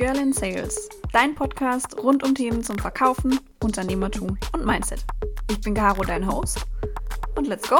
Girl 0.00 0.16
in 0.16 0.32
Sales, 0.32 0.88
dein 1.12 1.34
Podcast 1.34 2.02
rund 2.02 2.24
um 2.24 2.34
Themen 2.34 2.64
zum 2.64 2.78
Verkaufen, 2.78 3.38
Unternehmertum 3.62 4.38
und 4.54 4.64
Mindset. 4.64 5.04
Ich 5.50 5.60
bin 5.60 5.74
Caro, 5.74 6.02
dein 6.02 6.26
Host. 6.26 6.64
Und 7.36 7.46
let's 7.46 7.68
go! 7.68 7.76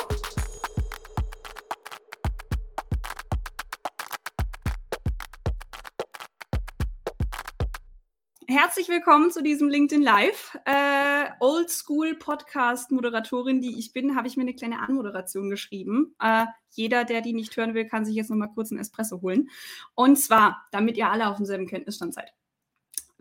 Herzlich 8.47 8.91
willkommen 8.91 9.31
zu 9.31 9.43
diesem 9.43 9.71
LinkedIn 9.71 10.03
Live. 10.03 10.59
Äh, 10.67 11.20
Oldschool 11.41 12.15
Podcast 12.17 12.91
Moderatorin, 12.91 13.61
die 13.61 13.79
ich 13.79 13.93
bin, 13.93 14.15
habe 14.15 14.29
ich 14.29 14.37
mir 14.37 14.43
eine 14.43 14.55
kleine 14.55 14.81
Anmoderation 14.81 15.51
geschrieben. 15.51 16.15
Äh, 16.21 16.47
jeder, 16.71 17.05
der 17.05 17.23
die 17.23 17.33
nicht 17.33 17.57
hören 17.57 17.75
will, 17.75 17.87
kann 17.87 18.05
sich 18.05 18.15
jetzt 18.15 18.31
noch 18.31 18.37
mal 18.37 18.49
kurz 18.49 18.71
einen 18.71 18.81
Espresso 18.81 19.23
holen. 19.23 19.49
Und 19.95 20.17
zwar, 20.17 20.67
damit 20.71 20.97
ihr 20.97 21.11
alle 21.11 21.29
auf 21.29 21.39
demselben 21.39 21.67
Kenntnisstand 21.67 22.15
seid. 22.15 22.33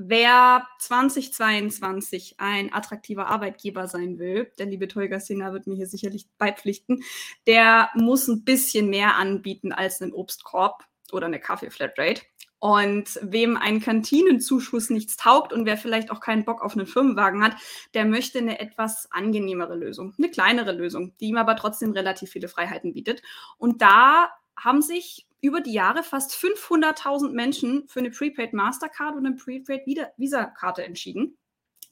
Wer 0.01 0.65
2022 0.79 2.35
ein 2.37 2.73
attraktiver 2.73 3.27
Arbeitgeber 3.27 3.87
sein 3.87 4.17
will, 4.17 4.49
der 4.57 4.67
liebe 4.67 4.87
Tolga 4.87 5.19
Sina 5.19 5.51
wird 5.51 5.67
mir 5.67 5.75
hier 5.75 5.87
sicherlich 5.87 6.25
beipflichten, 6.37 7.03
der 7.47 7.89
muss 7.95 8.29
ein 8.29 8.45
bisschen 8.45 8.89
mehr 8.89 9.17
anbieten 9.17 9.73
als 9.73 10.01
einen 10.01 10.13
Obstkorb 10.13 10.85
oder 11.11 11.25
eine 11.25 11.41
Kaffee-Flatrate. 11.41 12.21
Und 12.59 13.17
wem 13.21 13.55
ein 13.55 13.79
Kantinenzuschuss 13.79 14.89
nichts 14.89 15.15
taugt 15.15 15.53
und 15.53 15.65
wer 15.65 15.77
vielleicht 15.77 16.11
auch 16.11 16.19
keinen 16.19 16.43
Bock 16.43 16.61
auf 16.61 16.73
einen 16.73 16.87
Firmenwagen 16.87 17.41
hat, 17.41 17.55
der 17.93 18.03
möchte 18.03 18.39
eine 18.39 18.59
etwas 18.59 19.09
angenehmere 19.11 19.75
Lösung, 19.75 20.13
eine 20.17 20.29
kleinere 20.29 20.73
Lösung, 20.73 21.13
die 21.19 21.27
ihm 21.27 21.37
aber 21.37 21.55
trotzdem 21.55 21.91
relativ 21.91 22.31
viele 22.31 22.49
Freiheiten 22.49 22.93
bietet. 22.93 23.21
Und 23.57 23.81
da 23.81 24.29
haben 24.57 24.81
sich 24.81 25.25
über 25.41 25.61
die 25.61 25.73
Jahre 25.73 26.03
fast 26.03 26.33
500.000 26.33 27.31
Menschen 27.31 27.87
für 27.87 27.99
eine 27.99 28.11
Prepaid 28.11 28.53
Mastercard 28.53 29.15
und 29.15 29.25
eine 29.25 29.35
Prepaid 29.35 29.85
Visa-Karte 30.17 30.83
entschieden. 30.83 31.37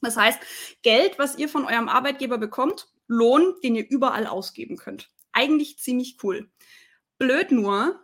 Das 0.00 0.16
heißt, 0.16 0.38
Geld, 0.82 1.18
was 1.18 1.38
ihr 1.38 1.48
von 1.48 1.64
eurem 1.64 1.88
Arbeitgeber 1.88 2.38
bekommt, 2.38 2.88
Lohn, 3.06 3.54
den 3.62 3.74
ihr 3.74 3.88
überall 3.88 4.26
ausgeben 4.26 4.76
könnt. 4.76 5.10
Eigentlich 5.32 5.78
ziemlich 5.78 6.18
cool. 6.22 6.50
Blöd 7.18 7.50
nur, 7.50 7.98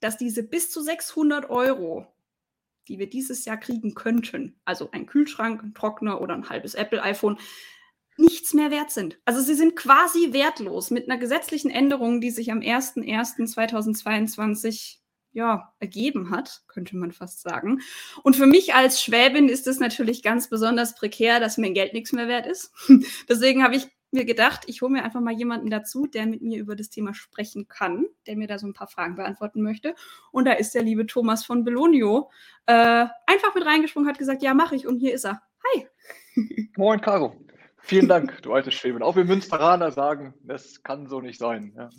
dass 0.00 0.18
diese 0.18 0.42
bis 0.42 0.70
zu 0.70 0.82
600 0.82 1.48
Euro, 1.50 2.06
die 2.88 2.98
wir 2.98 3.08
dieses 3.08 3.44
Jahr 3.44 3.58
kriegen 3.58 3.94
könnten, 3.94 4.58
also 4.64 4.90
ein 4.90 5.06
Kühlschrank, 5.06 5.62
ein 5.62 5.74
Trockner 5.74 6.20
oder 6.20 6.34
ein 6.34 6.48
halbes 6.48 6.74
Apple-iPhone, 6.74 7.38
nichts 8.16 8.54
mehr 8.54 8.70
wert 8.70 8.90
sind. 8.90 9.18
Also 9.24 9.40
sie 9.40 9.54
sind 9.54 9.76
quasi 9.76 10.32
wertlos 10.32 10.90
mit 10.90 11.08
einer 11.08 11.18
gesetzlichen 11.18 11.70
Änderung, 11.70 12.20
die 12.20 12.30
sich 12.30 12.50
am 12.52 12.60
01.01.2022 12.60 14.98
ja, 15.34 15.72
ergeben 15.78 16.30
hat, 16.30 16.62
könnte 16.68 16.94
man 16.96 17.12
fast 17.12 17.40
sagen. 17.40 17.80
Und 18.22 18.36
für 18.36 18.46
mich 18.46 18.74
als 18.74 19.02
Schwäbin 19.02 19.48
ist 19.48 19.66
es 19.66 19.80
natürlich 19.80 20.22
ganz 20.22 20.50
besonders 20.50 20.94
prekär, 20.94 21.40
dass 21.40 21.56
mein 21.56 21.72
Geld 21.74 21.94
nichts 21.94 22.12
mehr 22.12 22.28
wert 22.28 22.46
ist. 22.46 22.70
Deswegen 23.28 23.62
habe 23.62 23.76
ich 23.76 23.88
mir 24.12 24.24
gedacht, 24.24 24.64
ich 24.66 24.82
hole 24.82 24.92
mir 24.92 25.04
einfach 25.04 25.20
mal 25.20 25.32
jemanden 25.32 25.70
dazu, 25.70 26.06
der 26.06 26.26
mit 26.26 26.42
mir 26.42 26.58
über 26.58 26.76
das 26.76 26.90
Thema 26.90 27.14
sprechen 27.14 27.66
kann, 27.68 28.06
der 28.26 28.36
mir 28.36 28.46
da 28.46 28.58
so 28.58 28.66
ein 28.66 28.74
paar 28.74 28.86
Fragen 28.86 29.16
beantworten 29.16 29.62
möchte. 29.62 29.94
Und 30.30 30.44
da 30.44 30.52
ist 30.52 30.74
der 30.74 30.82
liebe 30.82 31.06
Thomas 31.06 31.44
von 31.44 31.64
Belonio 31.64 32.30
äh, 32.66 33.06
einfach 33.26 33.54
mit 33.54 33.64
reingesprungen, 33.64 34.08
hat 34.08 34.18
gesagt, 34.18 34.42
ja, 34.42 34.54
mache 34.54 34.76
ich. 34.76 34.86
Und 34.86 34.98
hier 34.98 35.14
ist 35.14 35.24
er. 35.24 35.42
Hi. 35.74 35.86
Moin, 36.76 37.00
Caro. 37.00 37.36
Vielen 37.84 38.06
Dank, 38.06 38.40
du 38.42 38.52
alte 38.52 38.70
Schwäbin. 38.70 39.02
Auch 39.02 39.16
wir 39.16 39.24
Münsteraner 39.24 39.90
sagen, 39.90 40.34
das 40.44 40.84
kann 40.84 41.08
so 41.08 41.20
nicht 41.20 41.40
sein. 41.40 41.72
Ja, 41.76 41.90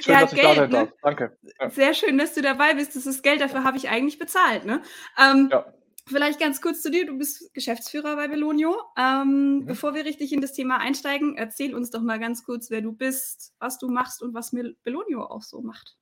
schön, 0.00 0.14
ja, 0.14 0.20
dass 0.22 0.30
Geld, 0.30 0.32
ich 0.32 0.42
da 0.42 0.54
sein 0.54 0.70
ne? 0.70 0.76
darf. 0.76 0.88
Danke. 1.02 1.38
Ja. 1.60 1.70
Sehr 1.70 1.94
schön, 1.94 2.16
dass 2.16 2.32
du 2.32 2.40
dabei 2.40 2.72
bist. 2.72 2.96
Das 2.96 3.04
ist 3.04 3.22
Geld, 3.22 3.42
dafür 3.42 3.64
habe 3.64 3.76
ich 3.76 3.90
eigentlich 3.90 4.18
bezahlt. 4.18 4.64
Ne? 4.64 4.80
Ähm, 5.18 5.50
ja. 5.52 5.66
Vielleicht 6.08 6.40
ganz 6.40 6.62
kurz 6.62 6.80
zu 6.80 6.90
dir. 6.90 7.06
Du 7.06 7.18
bist 7.18 7.52
Geschäftsführer 7.52 8.16
bei 8.16 8.28
Belonio. 8.28 8.74
Ähm, 8.96 9.58
mhm. 9.58 9.66
Bevor 9.66 9.94
wir 9.94 10.04
richtig 10.04 10.32
in 10.32 10.40
das 10.40 10.54
Thema 10.54 10.78
einsteigen, 10.78 11.36
erzähl 11.36 11.74
uns 11.74 11.90
doch 11.90 12.00
mal 12.00 12.18
ganz 12.18 12.44
kurz, 12.44 12.70
wer 12.70 12.80
du 12.80 12.92
bist, 12.92 13.54
was 13.58 13.78
du 13.78 13.88
machst 13.88 14.22
und 14.22 14.34
was 14.34 14.54
Belonio 14.82 15.24
auch 15.24 15.42
so 15.42 15.60
macht. 15.60 15.96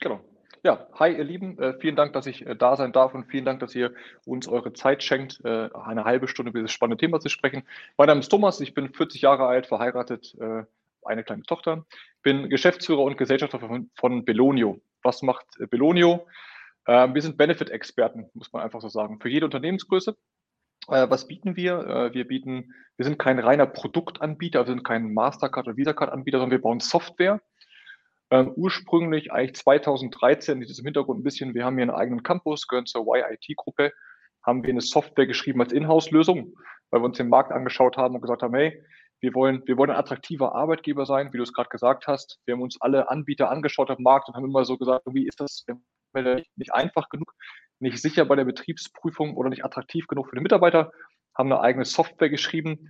Genau. 0.00 0.20
Ja, 0.62 0.86
hi 0.98 1.16
ihr 1.16 1.24
Lieben, 1.24 1.58
äh, 1.58 1.78
vielen 1.78 1.96
Dank, 1.96 2.12
dass 2.12 2.26
ich 2.26 2.44
äh, 2.44 2.56
da 2.56 2.76
sein 2.76 2.92
darf 2.92 3.14
und 3.14 3.26
vielen 3.26 3.44
Dank, 3.44 3.60
dass 3.60 3.74
ihr 3.74 3.94
uns 4.24 4.48
eure 4.48 4.72
Zeit 4.72 5.02
schenkt, 5.02 5.40
äh, 5.44 5.70
eine 5.72 6.04
halbe 6.04 6.26
Stunde 6.28 6.50
über 6.50 6.58
dieses 6.58 6.72
spannende 6.72 6.96
Thema 6.96 7.20
zu 7.20 7.28
sprechen. 7.28 7.62
Mein 7.96 8.08
Name 8.08 8.20
ist 8.20 8.28
Thomas, 8.28 8.60
ich 8.60 8.74
bin 8.74 8.92
40 8.92 9.22
Jahre 9.22 9.46
alt, 9.46 9.66
verheiratet, 9.66 10.34
äh, 10.40 10.64
eine 11.04 11.22
kleine 11.22 11.44
Tochter, 11.44 11.86
bin 12.22 12.50
Geschäftsführer 12.50 13.02
und 13.02 13.16
Gesellschafter 13.16 13.60
von, 13.60 13.90
von 13.94 14.24
Belonio. 14.24 14.80
Was 15.02 15.22
macht 15.22 15.46
äh, 15.60 15.66
Belonio? 15.66 16.26
Ähm, 16.86 17.14
wir 17.14 17.22
sind 17.22 17.36
Benefit-Experten, 17.36 18.30
muss 18.34 18.52
man 18.52 18.62
einfach 18.62 18.80
so 18.80 18.88
sagen, 18.88 19.20
für 19.20 19.28
jede 19.28 19.46
Unternehmensgröße. 19.46 20.16
Äh, 20.88 21.10
was 21.10 21.26
bieten 21.26 21.56
wir? 21.56 21.78
Äh, 21.80 22.14
wir 22.14 22.26
bieten, 22.28 22.72
wir 22.96 23.04
sind 23.04 23.18
kein 23.18 23.38
reiner 23.38 23.66
Produktanbieter, 23.66 24.60
wir 24.60 24.72
sind 24.72 24.84
kein 24.84 25.12
Mastercard 25.12 25.66
oder 25.66 25.76
Visa-Card-Anbieter, 25.76 26.38
sondern 26.38 26.58
wir 26.58 26.62
bauen 26.62 26.80
Software. 26.80 27.40
Ähm, 28.30 28.52
ursprünglich, 28.56 29.32
eigentlich 29.32 29.56
2013, 29.56 30.60
das 30.60 30.70
ist 30.70 30.78
im 30.80 30.84
Hintergrund 30.84 31.20
ein 31.20 31.24
bisschen, 31.24 31.54
wir 31.54 31.64
haben 31.64 31.76
hier 31.76 31.82
einen 31.82 31.90
eigenen 31.90 32.22
Campus, 32.22 32.66
gehören 32.66 32.86
zur 32.86 33.04
YIT-Gruppe, 33.06 33.92
haben 34.44 34.62
wir 34.62 34.70
eine 34.70 34.80
Software 34.80 35.26
geschrieben 35.26 35.60
als 35.60 35.72
Inhouse-Lösung, 35.72 36.54
weil 36.90 37.00
wir 37.00 37.04
uns 37.06 37.18
den 37.18 37.28
Markt 37.28 37.52
angeschaut 37.52 37.96
haben 37.96 38.14
und 38.14 38.22
gesagt 38.22 38.42
haben, 38.42 38.54
hey, 38.54 38.82
wir 39.20 39.34
wollen, 39.34 39.62
wir 39.66 39.76
wollen 39.76 39.90
ein 39.90 39.96
attraktiver 39.96 40.54
Arbeitgeber 40.54 41.06
sein, 41.06 41.32
wie 41.32 41.38
du 41.38 41.42
es 41.42 41.52
gerade 41.52 41.68
gesagt 41.68 42.06
hast. 42.06 42.40
Wir 42.44 42.54
haben 42.54 42.62
uns 42.62 42.80
alle 42.80 43.08
Anbieter 43.10 43.50
angeschaut 43.50 43.90
am 43.90 44.02
Markt 44.02 44.28
und 44.28 44.34
haben 44.34 44.44
immer 44.44 44.64
so 44.64 44.76
gesagt, 44.76 45.04
wie 45.12 45.26
ist 45.26 45.40
das, 45.40 45.64
nicht 46.22 46.74
einfach 46.74 47.08
genug, 47.08 47.32
nicht 47.78 48.00
sicher 48.00 48.24
bei 48.24 48.36
der 48.36 48.44
Betriebsprüfung 48.44 49.36
oder 49.36 49.50
nicht 49.50 49.64
attraktiv 49.64 50.06
genug 50.06 50.28
für 50.28 50.36
den 50.36 50.42
Mitarbeiter, 50.42 50.92
haben 51.36 51.52
eine 51.52 51.60
eigene 51.60 51.84
Software 51.84 52.30
geschrieben, 52.30 52.88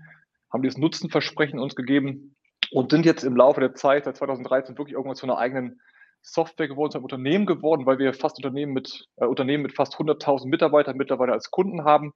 haben 0.53 0.63
dieses 0.63 0.79
Nutzenversprechen 0.79 1.59
uns 1.59 1.75
gegeben 1.75 2.37
und 2.71 2.91
sind 2.91 3.05
jetzt 3.05 3.25
im 3.25 3.37
Laufe 3.37 3.61
der 3.61 3.75
Zeit, 3.75 4.05
seit 4.05 4.17
2013, 4.17 4.79
wirklich 4.79 4.95
irgendwann 4.95 5.17
zu 5.17 5.27
einer 5.27 5.39
eigenen 5.39 5.81
Software 6.23 6.69
geworden, 6.69 6.91
zu 6.91 6.99
einem 6.99 7.05
Unternehmen 7.05 7.47
geworden, 7.47 7.87
weil 7.87 7.99
wir 7.99 8.13
fast 8.13 8.37
Unternehmen 8.37 8.73
mit, 8.73 9.07
äh, 9.17 9.27
Unternehmen 9.27 9.63
mit 9.63 9.75
fast 9.75 9.99
100.000 9.99 10.49
Mitarbeitern 10.51 10.97
mittlerweile 10.97 11.33
als 11.33 11.51
Kunden 11.51 11.85
haben. 11.85 12.13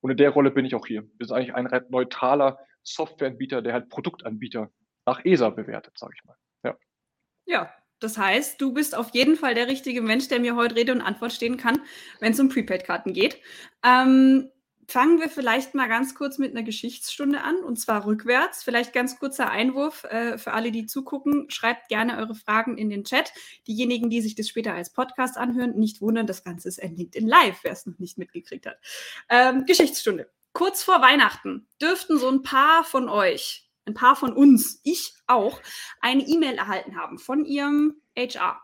Und 0.00 0.10
in 0.10 0.16
der 0.16 0.30
Rolle 0.30 0.50
bin 0.50 0.64
ich 0.64 0.74
auch 0.74 0.86
hier. 0.86 1.04
Wir 1.16 1.26
sind 1.26 1.36
eigentlich 1.36 1.54
ein 1.54 1.68
neutraler 1.88 2.58
Softwareanbieter, 2.82 3.62
der 3.62 3.72
halt 3.72 3.88
Produktanbieter 3.88 4.70
nach 5.06 5.24
ESA 5.24 5.50
bewertet, 5.50 5.98
sage 5.98 6.12
ich 6.16 6.24
mal. 6.24 6.36
Ja, 7.46 7.70
das 8.00 8.18
heißt, 8.18 8.60
du 8.60 8.72
bist 8.72 8.96
auf 8.96 9.10
jeden 9.10 9.36
Fall 9.36 9.54
der 9.54 9.68
richtige 9.68 10.02
Mensch, 10.02 10.28
der 10.28 10.40
mir 10.40 10.56
heute 10.56 10.76
Rede 10.76 10.92
und 10.92 11.00
Antwort 11.00 11.32
stehen 11.32 11.56
kann, 11.56 11.80
wenn 12.20 12.32
es 12.32 12.40
um 12.40 12.48
Prepaid-Karten 12.48 13.12
geht. 13.12 13.38
Ähm, 13.84 14.50
fangen 14.88 15.20
wir 15.20 15.28
vielleicht 15.28 15.74
mal 15.74 15.88
ganz 15.88 16.14
kurz 16.14 16.38
mit 16.38 16.52
einer 16.52 16.62
Geschichtsstunde 16.62 17.42
an 17.42 17.56
und 17.56 17.78
zwar 17.78 18.06
rückwärts. 18.06 18.62
Vielleicht 18.64 18.94
ganz 18.94 19.18
kurzer 19.18 19.50
Einwurf 19.50 20.04
äh, 20.04 20.38
für 20.38 20.52
alle, 20.52 20.72
die 20.72 20.86
zugucken. 20.86 21.50
Schreibt 21.50 21.88
gerne 21.88 22.16
eure 22.16 22.34
Fragen 22.34 22.78
in 22.78 22.88
den 22.88 23.04
Chat. 23.04 23.32
Diejenigen, 23.66 24.08
die 24.08 24.22
sich 24.22 24.34
das 24.34 24.48
später 24.48 24.74
als 24.74 24.90
Podcast 24.90 25.36
anhören, 25.36 25.78
nicht 25.78 26.00
wundern, 26.00 26.26
das 26.26 26.42
Ganze 26.42 26.68
ist 26.68 26.82
ein 26.82 26.96
in 26.96 27.28
Live, 27.28 27.58
wer 27.62 27.72
es 27.72 27.84
noch 27.84 27.98
nicht 27.98 28.16
mitgekriegt 28.16 28.66
hat. 28.66 28.78
Ähm, 29.28 29.66
Geschichtsstunde. 29.66 30.30
Kurz 30.54 30.82
vor 30.82 31.02
Weihnachten 31.02 31.68
dürften 31.80 32.18
so 32.18 32.28
ein 32.28 32.42
paar 32.42 32.82
von 32.82 33.08
euch 33.08 33.67
ein 33.88 33.94
paar 33.94 34.14
von 34.14 34.32
uns, 34.32 34.80
ich 34.84 35.14
auch, 35.26 35.60
eine 36.00 36.26
E-Mail 36.26 36.56
erhalten 36.56 36.96
haben 36.96 37.18
von 37.18 37.44
ihrem 37.44 38.00
HR. 38.16 38.60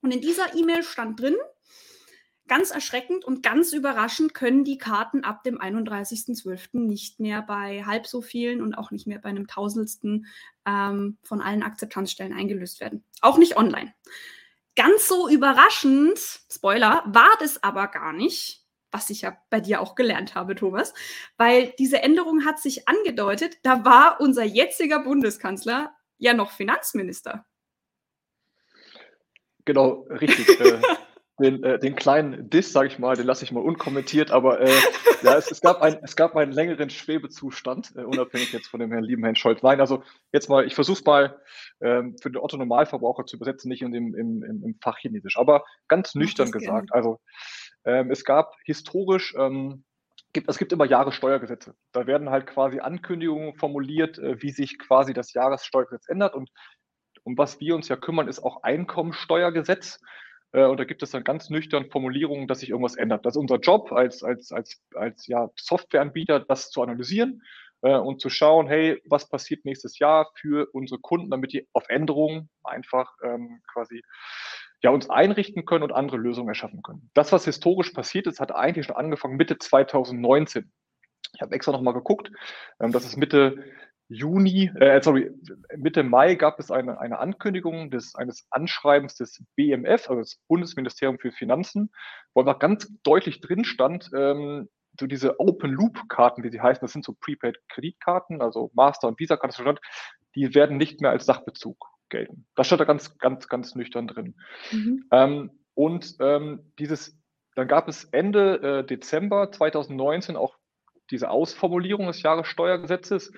Und 0.00 0.12
in 0.12 0.20
dieser 0.20 0.54
E-Mail 0.54 0.84
stand 0.84 1.20
drin, 1.20 1.36
ganz 2.46 2.70
erschreckend 2.70 3.24
und 3.24 3.42
ganz 3.42 3.72
überraschend 3.72 4.34
können 4.34 4.64
die 4.64 4.78
Karten 4.78 5.24
ab 5.24 5.42
dem 5.44 5.58
31.12. 5.58 6.78
nicht 6.80 7.20
mehr 7.20 7.42
bei 7.42 7.84
halb 7.84 8.06
so 8.06 8.22
vielen 8.22 8.62
und 8.62 8.74
auch 8.74 8.90
nicht 8.90 9.06
mehr 9.06 9.18
bei 9.18 9.28
einem 9.28 9.46
Tausendstel 9.46 10.22
ähm, 10.66 11.18
von 11.22 11.40
allen 11.40 11.62
Akzeptanzstellen 11.62 12.32
eingelöst 12.32 12.80
werden. 12.80 13.04
Auch 13.20 13.38
nicht 13.38 13.56
online. 13.56 13.94
Ganz 14.76 15.08
so 15.08 15.28
überraschend, 15.28 16.18
Spoiler, 16.50 17.02
war 17.06 17.30
das 17.40 17.62
aber 17.62 17.88
gar 17.88 18.12
nicht, 18.12 18.64
was 18.90 19.10
ich 19.10 19.22
ja 19.22 19.36
bei 19.50 19.60
dir 19.60 19.80
auch 19.80 19.94
gelernt 19.94 20.34
habe, 20.34 20.54
Thomas, 20.54 20.94
weil 21.36 21.72
diese 21.78 22.02
Änderung 22.02 22.44
hat 22.44 22.58
sich 22.58 22.88
angedeutet, 22.88 23.58
da 23.62 23.84
war 23.84 24.20
unser 24.20 24.44
jetziger 24.44 25.00
Bundeskanzler 25.00 25.94
ja 26.16 26.34
noch 26.34 26.50
Finanzminister. 26.50 27.44
Genau, 29.64 30.06
richtig. 30.10 30.48
äh, 30.60 30.80
den, 31.38 31.62
äh, 31.62 31.78
den 31.78 31.94
kleinen 31.94 32.50
Diss, 32.50 32.72
sage 32.72 32.88
ich 32.88 32.98
mal, 32.98 33.16
den 33.16 33.26
lasse 33.26 33.44
ich 33.44 33.52
mal 33.52 33.62
unkommentiert, 33.62 34.30
aber 34.30 34.60
äh, 34.60 34.72
ja, 35.22 35.36
es, 35.36 35.50
es, 35.50 35.60
gab 35.60 35.80
ein, 35.82 35.98
es 36.02 36.16
gab 36.16 36.34
einen 36.36 36.52
längeren 36.52 36.90
Schwebezustand, 36.90 37.92
äh, 37.96 38.00
unabhängig 38.00 38.52
jetzt 38.52 38.66
von 38.66 38.80
dem 38.80 38.90
Herrn 38.90 39.04
lieben 39.04 39.22
Herrn 39.22 39.36
Scholz. 39.36 39.62
Nein, 39.62 39.80
also 39.80 40.02
jetzt 40.32 40.48
mal, 40.48 40.66
ich 40.66 40.74
versuche 40.74 40.98
es 40.98 41.04
mal 41.04 41.40
ähm, 41.80 42.16
für 42.20 42.30
den 42.30 42.38
Otto-Normalverbraucher 42.38 43.26
zu 43.26 43.36
übersetzen, 43.36 43.68
nicht 43.68 43.82
in 43.82 43.92
dem, 43.92 44.14
im, 44.14 44.42
im, 44.42 44.64
im 44.64 44.78
Fachchinesisch, 44.82 45.38
aber 45.38 45.64
ganz 45.86 46.14
nüchtern 46.14 46.50
gesagt. 46.50 46.90
Gerne. 46.90 46.94
Also 46.94 47.20
ähm, 47.84 48.10
es 48.10 48.24
gab 48.24 48.54
historisch, 48.64 49.34
ähm, 49.38 49.84
gibt, 50.32 50.48
es 50.48 50.58
gibt 50.58 50.72
immer 50.72 50.84
Jahressteuergesetze. 50.84 51.74
Da 51.92 52.06
werden 52.06 52.30
halt 52.30 52.46
quasi 52.46 52.80
Ankündigungen 52.80 53.54
formuliert, 53.54 54.18
äh, 54.18 54.40
wie 54.42 54.50
sich 54.50 54.78
quasi 54.78 55.12
das 55.12 55.32
Jahressteuergesetz 55.32 56.08
ändert. 56.08 56.34
Und 56.34 56.50
um 57.24 57.36
was 57.36 57.60
wir 57.60 57.74
uns 57.74 57.88
ja 57.88 57.96
kümmern, 57.96 58.28
ist 58.28 58.40
auch 58.40 58.62
Einkommensteuergesetz. 58.62 60.00
Äh, 60.52 60.64
und 60.64 60.78
da 60.78 60.84
gibt 60.84 61.02
es 61.02 61.10
dann 61.10 61.24
ganz 61.24 61.50
nüchtern 61.50 61.90
Formulierungen, 61.90 62.48
dass 62.48 62.60
sich 62.60 62.70
irgendwas 62.70 62.96
ändert. 62.96 63.24
Das 63.26 63.34
ist 63.34 63.40
unser 63.40 63.58
Job 63.58 63.92
als, 63.92 64.22
als, 64.22 64.52
als, 64.52 64.82
als 64.94 65.26
ja, 65.26 65.50
Softwareanbieter, 65.56 66.40
das 66.40 66.70
zu 66.70 66.82
analysieren 66.82 67.42
äh, 67.82 67.96
und 67.96 68.20
zu 68.20 68.30
schauen, 68.30 68.66
hey, 68.66 69.00
was 69.04 69.28
passiert 69.28 69.64
nächstes 69.64 69.98
Jahr 69.98 70.30
für 70.34 70.68
unsere 70.72 71.00
Kunden, 71.00 71.30
damit 71.30 71.52
die 71.52 71.68
auf 71.72 71.88
Änderungen 71.88 72.48
einfach 72.64 73.12
ähm, 73.22 73.60
quasi 73.72 74.02
ja, 74.82 74.90
uns 74.90 75.10
einrichten 75.10 75.64
können 75.64 75.82
und 75.82 75.92
andere 75.92 76.16
Lösungen 76.16 76.48
erschaffen 76.48 76.82
können. 76.82 77.10
Das, 77.14 77.32
was 77.32 77.44
historisch 77.44 77.90
passiert 77.90 78.26
ist, 78.26 78.40
hat 78.40 78.54
eigentlich 78.54 78.86
schon 78.86 78.96
angefangen 78.96 79.36
Mitte 79.36 79.58
2019. 79.58 80.70
Ich 81.34 81.40
habe 81.40 81.54
extra 81.54 81.72
nochmal 81.72 81.94
geguckt. 81.94 82.30
Ähm, 82.80 82.92
das 82.92 83.04
ist 83.04 83.16
Mitte 83.16 83.64
Juni, 84.10 84.70
äh, 84.80 85.02
sorry, 85.02 85.30
Mitte 85.76 86.02
Mai 86.02 86.34
gab 86.36 86.58
es 86.58 86.70
eine, 86.70 86.98
eine 86.98 87.18
Ankündigung 87.18 87.90
des, 87.90 88.14
eines 88.14 88.46
Anschreibens 88.50 89.16
des 89.16 89.44
BMF, 89.54 90.08
also 90.08 90.22
des 90.22 90.40
Bundesministerium 90.48 91.18
für 91.18 91.30
Finanzen, 91.30 91.90
wo 92.32 92.40
einfach 92.40 92.58
ganz 92.58 92.90
deutlich 93.02 93.42
drin 93.42 93.64
stand, 93.64 94.10
ähm, 94.16 94.70
so 94.98 95.06
diese 95.06 95.38
Open-Loop-Karten, 95.38 96.42
wie 96.42 96.50
sie 96.50 96.60
heißen, 96.60 96.80
das 96.80 96.92
sind 96.92 97.04
so 97.04 97.14
Prepaid-Kreditkarten, 97.20 98.40
also 98.40 98.70
Master- 98.72 99.08
und 99.08 99.20
Visa-Karten, 99.20 99.78
die 100.34 100.54
werden 100.54 100.78
nicht 100.78 101.02
mehr 101.02 101.10
als 101.10 101.26
Sachbezug 101.26 101.76
gelten. 102.10 102.46
Das 102.54 102.66
steht 102.66 102.80
da 102.80 102.84
ganz, 102.84 103.18
ganz, 103.18 103.48
ganz 103.48 103.74
nüchtern 103.74 104.06
drin. 104.06 104.34
Mhm. 104.70 105.04
Ähm, 105.12 105.50
und 105.74 106.16
ähm, 106.20 106.72
dieses, 106.78 107.18
dann 107.54 107.68
gab 107.68 107.88
es 107.88 108.04
Ende 108.04 108.80
äh, 108.80 108.86
Dezember 108.86 109.52
2019 109.52 110.36
auch 110.36 110.56
diese 111.10 111.30
Ausformulierung 111.30 112.06
des 112.06 112.22
Jahressteuergesetzes. 112.22 113.32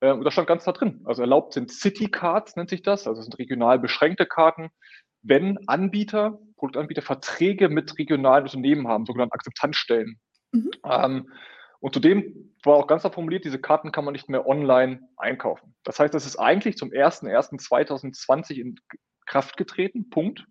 Äh, 0.00 0.12
und 0.12 0.24
da 0.24 0.30
stand 0.30 0.48
ganz 0.48 0.64
da 0.64 0.72
drin. 0.72 1.02
Also 1.04 1.22
erlaubt 1.22 1.52
sind 1.52 1.70
City 1.70 2.10
Cards, 2.10 2.56
nennt 2.56 2.70
sich 2.70 2.82
das, 2.82 3.06
also 3.06 3.18
das 3.18 3.26
sind 3.26 3.38
regional 3.38 3.78
beschränkte 3.78 4.26
Karten, 4.26 4.70
wenn 5.22 5.58
Anbieter, 5.68 6.38
Produktanbieter 6.56 7.02
Verträge 7.02 7.68
mit 7.68 7.98
regionalen 7.98 8.44
Unternehmen 8.44 8.88
haben, 8.88 9.06
sogenannte 9.06 9.34
Akzeptanzstellen. 9.34 10.18
Mhm. 10.52 10.70
Ähm, 10.84 11.30
und 11.82 11.92
zudem 11.94 12.54
war 12.62 12.76
auch 12.76 12.86
ganz 12.86 13.02
klar 13.02 13.12
formuliert, 13.12 13.44
diese 13.44 13.60
Karten 13.60 13.90
kann 13.90 14.04
man 14.04 14.12
nicht 14.12 14.28
mehr 14.28 14.46
online 14.46 15.00
einkaufen. 15.16 15.74
Das 15.82 15.98
heißt, 15.98 16.14
das 16.14 16.26
ist 16.26 16.36
eigentlich 16.36 16.76
zum 16.76 16.90
01.01.2020 16.90 18.52
in 18.52 18.76
Kraft 19.26 19.56
getreten, 19.56 20.08
Punkt. 20.08 20.46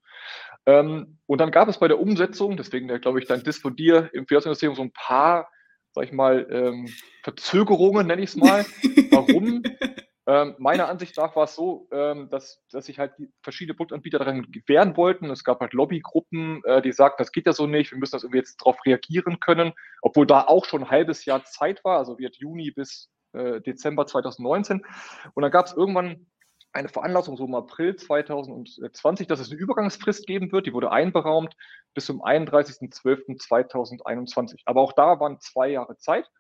Ähm, 0.66 1.20
und 1.28 1.40
dann 1.40 1.52
gab 1.52 1.70
es 1.70 1.80
bei 1.80 1.88
der 1.88 2.02
Umsetzung, 2.02 2.58
deswegen 2.58 2.90
glaube 3.00 3.20
ich, 3.20 3.28
dein 3.28 3.44
Dis 3.44 3.60
von 3.60 3.78
dir 3.78 4.10
im 4.12 4.28
Finanzministerium 4.28 4.76
so 4.76 4.82
ein 4.82 4.92
paar, 4.92 5.50
sag 5.94 6.04
ich 6.04 6.12
mal, 6.12 6.46
ähm, 6.52 6.90
Verzögerungen, 7.24 8.08
nenne 8.08 8.24
ich 8.24 8.32
es 8.32 8.36
mal. 8.36 8.66
Warum? 9.12 9.64
Ähm, 10.32 10.56
meiner 10.60 10.88
Ansicht 10.88 11.18
nach 11.18 11.36
war 11.36 11.44
es 11.44 11.56
so, 11.56 11.90
ähm, 11.92 12.30
dass, 12.30 12.64
dass 12.72 12.86
sich 12.86 13.00
halt 13.00 13.12
verschiedene 13.44 13.76
Produktanbieter 13.76 14.18
daran 14.18 14.48
wehren 14.66 14.96
wollten. 14.96 15.30
Es 15.30 15.44
gab 15.44 15.60
halt 15.60 15.74
Lobbygruppen, 15.74 16.64
äh, 16.64 16.82
die 16.82 16.94
sagten, 16.94 17.22
das 17.22 17.34
geht 17.34 17.48
ja 17.48 17.52
so 17.52 17.68
nicht, 17.68 17.92
wir 17.92 17.98
müssen 17.98 18.14
das 18.14 18.24
irgendwie 18.24 18.38
jetzt 18.38 18.62
darauf 18.62 18.78
reagieren 18.86 19.42
können, 19.42 19.74
obwohl 20.02 20.26
da 20.26 20.48
auch 20.48 20.64
schon 20.64 20.84
ein 20.84 20.90
halbes 20.90 21.26
Jahr 21.26 21.44
Zeit 21.44 21.84
war, 21.84 21.98
also 21.98 22.18
wird 22.18 22.38
Juni 22.38 22.72
bis 22.72 23.10
äh, 23.34 23.60
Dezember 23.60 24.08
2019. 24.08 24.86
Und 25.34 25.44
dann 25.44 25.52
gab 25.52 25.66
es 25.66 25.74
irgendwann 25.74 26.28
eine 26.72 26.88
Veranlassung, 26.88 27.36
so 27.36 27.44
im 27.44 27.54
April 27.54 27.98
2020, 27.98 29.28
dass 29.28 29.42
es 29.42 29.52
eine 29.52 29.60
Übergangsfrist 29.60 30.28
geben 30.28 30.54
wird. 30.54 30.66
Die 30.66 30.72
wurde 30.72 30.94
einberaumt 30.94 31.58
bis 31.94 32.06
zum 32.06 32.24
31.12.2021. 32.24 34.62
Aber 34.64 34.80
auch 34.80 34.94
da 34.94 35.20
waren 35.20 35.42
zwei 35.42 35.68
Jahre 35.68 35.98
Zeit. 35.98 36.32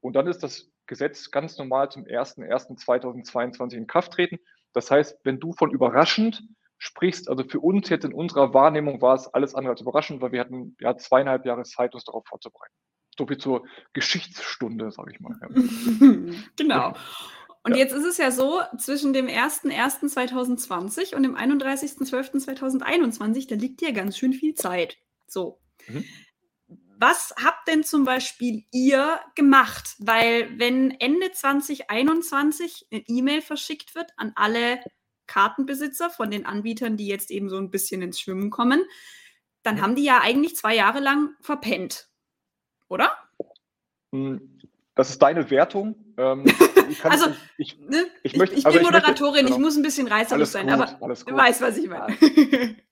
Und 0.00 0.14
dann 0.14 0.28
ist 0.28 0.44
das 0.44 0.71
Gesetz 0.86 1.30
ganz 1.30 1.58
normal 1.58 1.90
zum 1.90 2.04
01.01.2022 2.04 3.74
in 3.74 3.86
Kraft 3.86 4.12
treten. 4.12 4.38
Das 4.72 4.90
heißt, 4.90 5.18
wenn 5.24 5.40
du 5.40 5.52
von 5.52 5.70
überraschend 5.70 6.42
sprichst, 6.78 7.28
also 7.28 7.44
für 7.44 7.60
uns 7.60 7.88
jetzt 7.88 8.04
in 8.04 8.12
unserer 8.12 8.52
Wahrnehmung 8.54 9.00
war 9.00 9.14
es 9.14 9.28
alles 9.28 9.54
andere 9.54 9.70
als 9.72 9.80
überraschend, 9.80 10.20
weil 10.20 10.32
wir 10.32 10.40
hatten 10.40 10.76
ja 10.80 10.96
zweieinhalb 10.96 11.46
Jahre 11.46 11.62
Zeit, 11.62 11.94
uns 11.94 12.02
darauf 12.04 12.26
vorzubereiten. 12.26 12.74
So 13.16 13.26
viel 13.26 13.38
zur 13.38 13.64
Geschichtsstunde, 13.92 14.90
sage 14.90 15.12
ich 15.12 15.20
mal. 15.20 15.38
Genau. 16.56 16.94
Und 17.64 17.76
ja. 17.76 17.78
jetzt 17.78 17.92
ist 17.92 18.04
es 18.04 18.18
ja 18.18 18.32
so, 18.32 18.60
zwischen 18.76 19.12
dem 19.12 19.28
01.01.2020 19.28 21.14
und 21.14 21.22
dem 21.22 21.36
31.12.2021, 21.36 23.48
da 23.48 23.54
liegt 23.54 23.82
ja 23.82 23.92
ganz 23.92 24.18
schön 24.18 24.32
viel 24.32 24.54
Zeit. 24.54 24.98
So. 25.28 25.60
Mhm 25.86 26.04
was 27.02 27.34
habt 27.42 27.66
denn 27.66 27.82
zum 27.82 28.04
Beispiel 28.04 28.62
ihr 28.70 29.18
gemacht? 29.34 29.96
Weil 29.98 30.56
wenn 30.56 30.92
Ende 30.92 31.32
2021 31.32 32.86
eine 32.92 33.02
E-Mail 33.08 33.42
verschickt 33.42 33.96
wird 33.96 34.12
an 34.16 34.30
alle 34.36 34.78
Kartenbesitzer 35.26 36.10
von 36.10 36.30
den 36.30 36.46
Anbietern, 36.46 36.96
die 36.96 37.08
jetzt 37.08 37.32
eben 37.32 37.48
so 37.48 37.56
ein 37.56 37.70
bisschen 37.70 38.02
ins 38.02 38.20
Schwimmen 38.20 38.50
kommen, 38.50 38.84
dann 39.64 39.82
haben 39.82 39.96
die 39.96 40.04
ja 40.04 40.20
eigentlich 40.20 40.54
zwei 40.54 40.76
Jahre 40.76 41.00
lang 41.00 41.30
verpennt, 41.40 42.08
oder? 42.88 43.10
Hm, 44.12 44.60
das 44.94 45.10
ist 45.10 45.20
deine 45.22 45.50
Wertung. 45.50 45.96
Ähm, 46.16 46.44
also, 47.02 47.30
ich, 47.58 47.80
ich, 47.80 47.88
ne? 47.88 48.06
ich, 48.22 48.36
möchte, 48.36 48.54
ich, 48.54 48.64
also 48.64 48.78
bin 48.78 48.86
Moderatorin, 48.86 49.32
möchte, 49.32 49.44
genau. 49.46 49.56
ich 49.56 49.60
muss 49.60 49.76
ein 49.76 49.82
bisschen 49.82 50.06
reißerisch 50.06 50.50
sein, 50.50 50.68
gut, 50.68 50.74
aber 50.74 51.14
du 51.14 51.36
weißt, 51.36 51.62
was 51.62 51.78
ich 51.78 51.88
meine. 51.88 52.16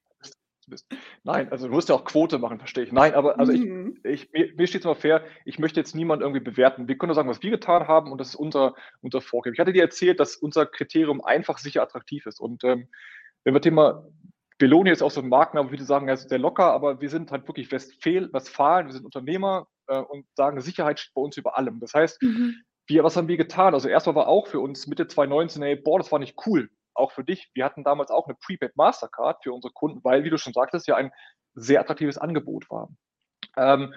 bist. 0.70 0.86
Nein, 1.24 1.50
also 1.50 1.66
du 1.68 1.74
musst 1.74 1.88
ja 1.88 1.94
auch 1.94 2.04
Quote 2.04 2.38
machen, 2.38 2.58
verstehe 2.58 2.84
ich. 2.84 2.92
Nein, 2.92 3.14
aber 3.14 3.38
also 3.38 3.52
mhm. 3.52 3.98
ich, 4.04 4.22
ich, 4.22 4.32
mir, 4.32 4.54
mir 4.56 4.66
steht 4.66 4.82
es 4.82 4.86
mal 4.86 4.94
fair, 4.94 5.22
ich 5.44 5.58
möchte 5.58 5.78
jetzt 5.78 5.94
niemand 5.94 6.22
irgendwie 6.22 6.40
bewerten. 6.40 6.88
Wir 6.88 6.96
können 6.96 7.08
nur 7.08 7.14
sagen, 7.14 7.28
was 7.28 7.42
wir 7.42 7.50
getan 7.50 7.86
haben 7.88 8.10
und 8.10 8.18
das 8.18 8.30
ist 8.30 8.34
unser, 8.36 8.74
unser 9.02 9.20
Vorgehen. 9.20 9.52
Ich 9.52 9.60
hatte 9.60 9.72
dir 9.72 9.82
erzählt, 9.82 10.20
dass 10.20 10.36
unser 10.36 10.64
Kriterium 10.66 11.22
einfach 11.22 11.58
sicher 11.58 11.82
attraktiv 11.82 12.24
ist. 12.26 12.40
Und 12.40 12.64
ähm, 12.64 12.88
wenn 13.44 13.54
wir 13.54 13.60
Thema 13.60 14.06
Belohni 14.58 14.90
ist 14.90 15.02
auch 15.02 15.10
so 15.10 15.20
ein 15.20 15.28
Markenname, 15.28 15.70
würde 15.70 15.82
ich 15.82 15.88
sagen, 15.88 16.08
er 16.08 16.14
ist 16.14 16.28
sehr 16.28 16.38
locker, 16.38 16.72
aber 16.72 17.00
wir 17.00 17.10
sind 17.10 17.30
halt 17.30 17.46
wirklich 17.48 17.72
Westfalen, 17.72 18.32
Westfalen 18.32 18.86
wir 18.86 18.92
sind 18.92 19.04
Unternehmer 19.04 19.66
äh, 19.88 19.98
und 19.98 20.26
sagen, 20.36 20.60
Sicherheit 20.60 21.00
steht 21.00 21.14
bei 21.14 21.22
uns 21.22 21.36
über 21.36 21.56
allem. 21.56 21.80
Das 21.80 21.94
heißt, 21.94 22.22
mhm. 22.22 22.56
wir, 22.86 23.02
was 23.04 23.16
haben 23.16 23.28
wir 23.28 23.36
getan? 23.36 23.74
Also 23.74 23.88
erstmal 23.88 24.16
war 24.16 24.28
auch 24.28 24.46
für 24.46 24.60
uns 24.60 24.86
Mitte 24.86 25.06
2019, 25.06 25.62
ey, 25.62 25.76
boah, 25.76 25.98
das 25.98 26.12
war 26.12 26.18
nicht 26.18 26.36
cool 26.46 26.70
auch 26.94 27.12
für 27.12 27.24
dich. 27.24 27.50
Wir 27.54 27.64
hatten 27.64 27.84
damals 27.84 28.10
auch 28.10 28.26
eine 28.26 28.34
Prepaid 28.34 28.76
Mastercard 28.76 29.42
für 29.42 29.52
unsere 29.52 29.72
Kunden, 29.72 30.00
weil, 30.04 30.24
wie 30.24 30.30
du 30.30 30.38
schon 30.38 30.52
sagtest, 30.52 30.86
ja 30.86 30.96
ein 30.96 31.12
sehr 31.54 31.80
attraktives 31.80 32.18
Angebot 32.18 32.70
war. 32.70 32.88
Ähm, 33.56 33.94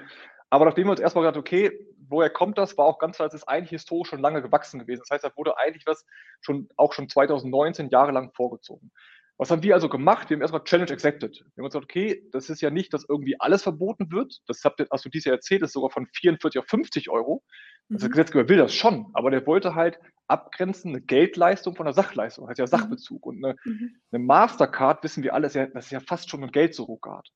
aber 0.50 0.66
nachdem 0.66 0.86
wir 0.88 0.92
uns 0.92 1.00
erstmal 1.00 1.24
gedacht, 1.25 1.40
okay, 1.40 1.72
woher 2.07 2.30
kommt 2.30 2.57
das, 2.57 2.78
war 2.78 2.86
auch 2.86 3.00
ganz 3.00 3.16
klar, 3.16 3.28
es 3.28 3.34
ist 3.34 3.48
eigentlich 3.48 3.72
historisch 3.72 4.10
schon 4.10 4.19
lange 4.19 4.42
gewachsen 4.42 4.80
gewesen. 4.80 5.01
Das 5.01 5.10
heißt, 5.10 5.24
da 5.24 5.31
wurde 5.36 5.57
eigentlich 5.57 5.88
was 5.88 6.06
schon 6.42 6.69
auch 6.75 6.94
schon 6.94 7.10
2019 7.10 7.90
jahrelang 7.90 8.31
vorgezogen. 8.34 8.92
Was 9.38 9.50
haben 9.50 9.64
wir 9.64 9.73
also 9.73 9.90
gemacht? 9.90 10.30
Wir 10.30 10.35
haben 10.35 10.42
erstmal 10.42 10.64
Challenge 10.64 10.92
accepted. 10.92 11.40
Wir 11.40 11.45
haben 11.57 11.66
uns 11.66 11.73
gesagt, 11.73 11.85
okay, 11.85 12.23
das 12.31 12.52
ist 12.52 12.62
ja 12.62 12.69
nicht, 12.69 12.94
dass 12.94 13.04
irgendwie 13.09 13.35
alles 13.40 13.64
verboten 13.64 14.12
wird. 14.12 14.42
Das 14.45 14.64
habt 14.64 14.80
ihr, 14.80 14.88
hast 14.92 15.04
du 15.06 15.09
dieses 15.09 15.26
Jahr 15.26 15.35
erzählt, 15.35 15.64
ist 15.64 15.73
sogar 15.73 15.90
von 15.90 16.07
44 16.14 16.59
auf 16.59 16.68
50 16.68 17.09
Euro. 17.09 17.44
Also 17.90 18.02
der 18.02 18.09
mhm. 18.09 18.12
Gesetzgeber 18.12 18.47
will 18.47 18.57
das 18.57 18.76
schon, 18.76 19.07
aber 19.14 19.31
der 19.31 19.45
wollte 19.47 19.73
halt 19.73 20.00
abgrenzen, 20.27 20.92
eine 20.92 21.01
Geldleistung 21.01 21.75
von 21.75 21.85
einer 21.85 21.94
Sachleistung, 21.94 22.47
heißt 22.47 22.59
ja 22.59 22.65
mhm. 22.65 22.69
Sachbezug. 22.69 23.25
Und 23.25 23.44
eine, 23.44 23.56
mhm. 23.63 23.95
eine 24.11 24.23
Mastercard, 24.23 25.03
wissen 25.03 25.23
wir 25.23 25.33
alle, 25.33 25.47
ist 25.47 25.56
ja, 25.56 25.68
das 25.68 25.85
ist 25.85 25.92
ja 25.92 25.99
fast 25.99 26.30
schon 26.30 26.44
ein 26.44 26.51
Geldsurrogat. 26.51 27.30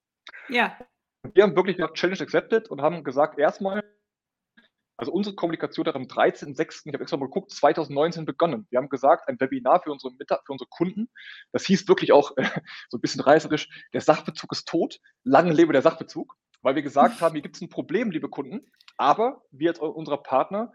Ja. 0.49 0.77
Und 1.23 1.35
wir 1.35 1.43
haben 1.43 1.55
wirklich 1.55 1.77
nach 1.77 1.93
Challenge 1.93 2.21
accepted 2.21 2.69
und 2.69 2.81
haben 2.81 3.03
gesagt, 3.03 3.39
erstmal, 3.39 3.83
also 4.97 5.11
unsere 5.11 5.35
Kommunikation 5.35 5.85
hat 5.85 5.95
am 5.95 6.03
13.06., 6.03 6.83
ich 6.85 6.93
habe 6.93 7.03
extra 7.03 7.17
mal 7.17 7.25
geguckt, 7.25 7.51
2019 7.51 8.25
begonnen. 8.25 8.67
Wir 8.71 8.79
haben 8.79 8.89
gesagt, 8.89 9.27
ein 9.27 9.39
Webinar 9.39 9.81
für 9.83 9.91
unsere, 9.91 10.13
für 10.13 10.51
unsere 10.51 10.69
Kunden. 10.69 11.09
Das 11.51 11.65
hieß 11.65 11.87
wirklich 11.87 12.11
auch 12.13 12.35
äh, 12.37 12.49
so 12.89 12.97
ein 12.97 13.01
bisschen 13.01 13.21
reißerisch, 13.21 13.69
der 13.93 14.01
Sachbezug 14.01 14.51
ist 14.51 14.67
tot, 14.67 14.99
lange 15.23 15.53
lebe 15.53 15.73
der 15.73 15.83
Sachbezug, 15.83 16.35
weil 16.61 16.75
wir 16.75 16.81
gesagt 16.81 17.21
haben, 17.21 17.33
hier 17.33 17.43
gibt 17.43 17.55
es 17.55 17.61
ein 17.61 17.69
Problem, 17.69 18.09
liebe 18.09 18.29
Kunden, 18.29 18.71
aber 18.97 19.43
wir 19.51 19.69
als 19.69 19.79
unserer 19.79 20.23
Partner, 20.23 20.73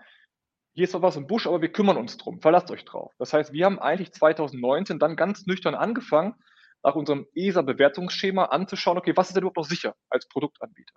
hier 0.75 0.85
ist 0.85 1.00
was 1.00 1.17
im 1.17 1.26
Busch, 1.26 1.47
aber 1.47 1.61
wir 1.61 1.71
kümmern 1.71 1.97
uns 1.97 2.17
drum, 2.17 2.41
verlasst 2.41 2.71
euch 2.71 2.85
drauf. 2.85 3.12
Das 3.19 3.33
heißt, 3.33 3.52
wir 3.52 3.64
haben 3.67 3.79
eigentlich 3.79 4.12
2019 4.12 4.99
dann 4.99 5.17
ganz 5.17 5.47
nüchtern 5.47 5.75
angefangen, 5.75 6.35
nach 6.83 6.95
unserem 6.95 7.26
ESA-Bewertungsschema 7.35 8.47
anzuschauen, 8.47 8.99
okay, 8.99 9.12
was 9.17 9.29
ist 9.29 9.35
denn 9.35 9.43
überhaupt 9.43 9.59
noch 9.59 9.64
sicher 9.64 9.95
als 10.11 10.26
Produktanbieter? 10.29 10.95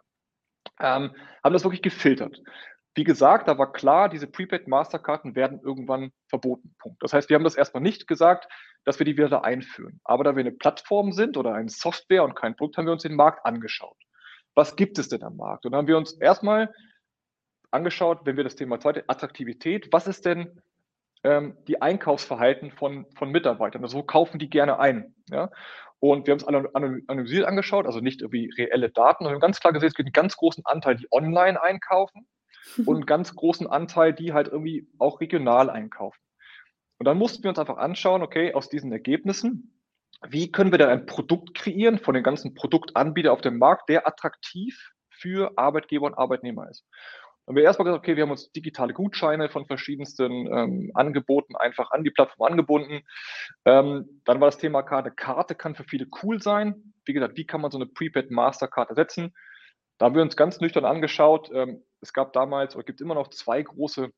Ähm, 0.80 1.16
haben 1.44 1.54
das 1.54 1.64
wirklich 1.64 1.82
gefiltert. 1.82 2.42
Wie 2.96 3.04
gesagt, 3.04 3.50
da 3.50 3.58
war 3.58 3.74
klar, 3.74 4.08
diese 4.08 4.26
Prepaid 4.26 4.68
Masterkarten 4.68 5.36
werden 5.36 5.60
irgendwann 5.62 6.12
verboten. 6.30 6.76
Punkt. 6.80 7.04
Das 7.04 7.12
heißt, 7.12 7.30
wir 7.30 7.36
haben 7.36 7.44
das 7.44 7.56
erstmal 7.56 7.84
nicht 7.84 8.08
gesagt, 8.08 8.48
dass 8.86 9.00
wir 9.00 9.06
die 9.06 9.18
wieder 9.18 9.44
einführen. 9.44 10.00
Aber 10.06 10.24
da 10.24 10.36
wir 10.36 10.42
eine 10.42 10.54
Plattform 10.54 11.12
sind 11.12 11.36
oder 11.36 11.54
eine 11.54 11.70
Software 11.70 12.24
und 12.24 12.36
kein 12.36 12.56
Produkt, 12.56 12.78
haben 12.78 12.86
wir 12.86 12.94
uns 12.94 13.04
den 13.04 13.16
Markt 13.16 13.46
angeschaut. 13.46 13.98
Was 14.56 14.78
gibt 14.78 14.98
es 14.98 15.10
denn 15.10 15.24
am 15.24 15.36
Markt? 15.36 15.66
Und 15.66 15.74
dann 15.74 15.80
haben 15.80 15.88
wir 15.88 15.98
uns 15.98 16.14
erstmal 16.14 16.74
angeschaut, 17.76 18.22
wenn 18.24 18.38
wir 18.38 18.44
das 18.44 18.56
Thema 18.56 18.80
zweite 18.80 19.04
Attraktivität, 19.08 19.92
was 19.92 20.08
ist 20.08 20.26
denn 20.26 20.62
ähm, 21.24 21.58
die 21.68 21.82
Einkaufsverhalten 21.82 22.72
von, 22.72 23.06
von 23.16 23.32
Mitarbeitern? 23.32 23.84
Also 23.84 24.00
wo 24.00 24.04
kaufen 24.04 24.40
die 24.40 24.50
gerne 24.50 24.80
ein? 24.80 25.14
Ja? 25.30 25.52
Und 26.00 26.28
wir 26.28 26.32
haben 26.34 26.40
es 26.40 26.48
analysiert 27.08 27.46
angeschaut, 27.46 27.86
also 27.86 28.00
nicht 28.00 28.22
irgendwie 28.22 28.52
reelle 28.58 28.90
Daten, 28.90 29.24
sondern 29.24 29.40
ganz 29.40 29.60
klar 29.60 29.74
gesehen, 29.74 29.88
es 29.88 29.96
gibt 29.96 30.08
einen 30.08 30.14
ganz 30.14 30.36
großen 30.38 30.66
Anteil, 30.66 30.96
die 30.96 31.08
online 31.12 31.62
einkaufen 31.62 32.28
und 32.86 32.96
einen 32.96 33.06
ganz 33.06 33.36
großen 33.36 33.68
Anteil, 33.68 34.14
die 34.14 34.34
halt 34.34 34.48
irgendwie 34.48 34.88
auch 35.00 35.20
regional 35.20 35.70
einkaufen. 35.70 36.20
Und 36.98 37.06
dann 37.06 37.18
mussten 37.18 37.44
wir 37.44 37.50
uns 37.50 37.60
einfach 37.60 37.78
anschauen, 37.78 38.22
okay, 38.22 38.54
aus 38.54 38.70
diesen 38.70 38.92
Ergebnissen, 38.92 39.82
wie 40.28 40.52
können 40.52 40.72
wir 40.72 40.78
denn 40.78 40.90
ein 40.90 41.06
Produkt 41.06 41.56
kreieren 41.56 42.00
von 42.00 42.14
den 42.14 42.24
ganzen 42.24 42.54
Produktanbietern 42.54 43.32
auf 43.32 43.42
dem 43.42 43.58
Markt, 43.58 43.90
der 43.90 44.08
attraktiv 44.08 44.92
für 45.10 45.58
Arbeitgeber 45.58 46.06
und 46.06 46.14
Arbeitnehmer 46.14 46.70
ist. 46.70 46.86
Und 47.46 47.56
wir 47.56 47.64
erstmal 47.64 47.86
gesagt, 47.86 48.04
okay, 48.04 48.16
wir 48.16 48.24
haben 48.24 48.32
uns 48.32 48.52
digitale 48.52 48.94
Gutscheine 48.94 49.50
von 49.50 49.68
verschiedensten 49.68 50.48
ähm, 50.48 50.92
Angeboten 50.96 51.56
einfach 51.56 51.92
an 51.92 52.04
die 52.04 52.10
Plattform 52.10 52.52
angebunden. 52.52 53.02
Ähm, 53.66 54.22
dann 54.26 54.42
war 54.42 54.48
das 54.48 54.58
Thema 54.58 54.82
Karte. 54.82 55.12
Karte 55.12 55.54
kann 55.54 55.76
für 55.76 55.84
viele 55.84 56.08
cool 56.24 56.42
sein. 56.42 56.94
Wie 57.06 57.14
gesagt, 57.14 57.38
wie 57.38 57.46
kann 57.46 57.62
man 57.62 57.70
so 57.70 57.78
eine 57.78 57.86
Prepaid 57.86 58.32
Mastercard 58.32 58.90
ersetzen? 58.90 59.34
Da 59.98 60.06
haben 60.06 60.16
wir 60.16 60.24
uns 60.24 60.36
ganz 60.36 60.60
nüchtern 60.60 60.86
angeschaut. 60.86 61.52
Ähm, 61.54 61.84
es 62.02 62.14
gab 62.14 62.34
damals 62.34 62.76
oder 62.76 62.84
gibt 62.84 63.00
immer 63.00 63.16
noch 63.16 63.30
zwei 63.30 63.62
große 63.62 64.10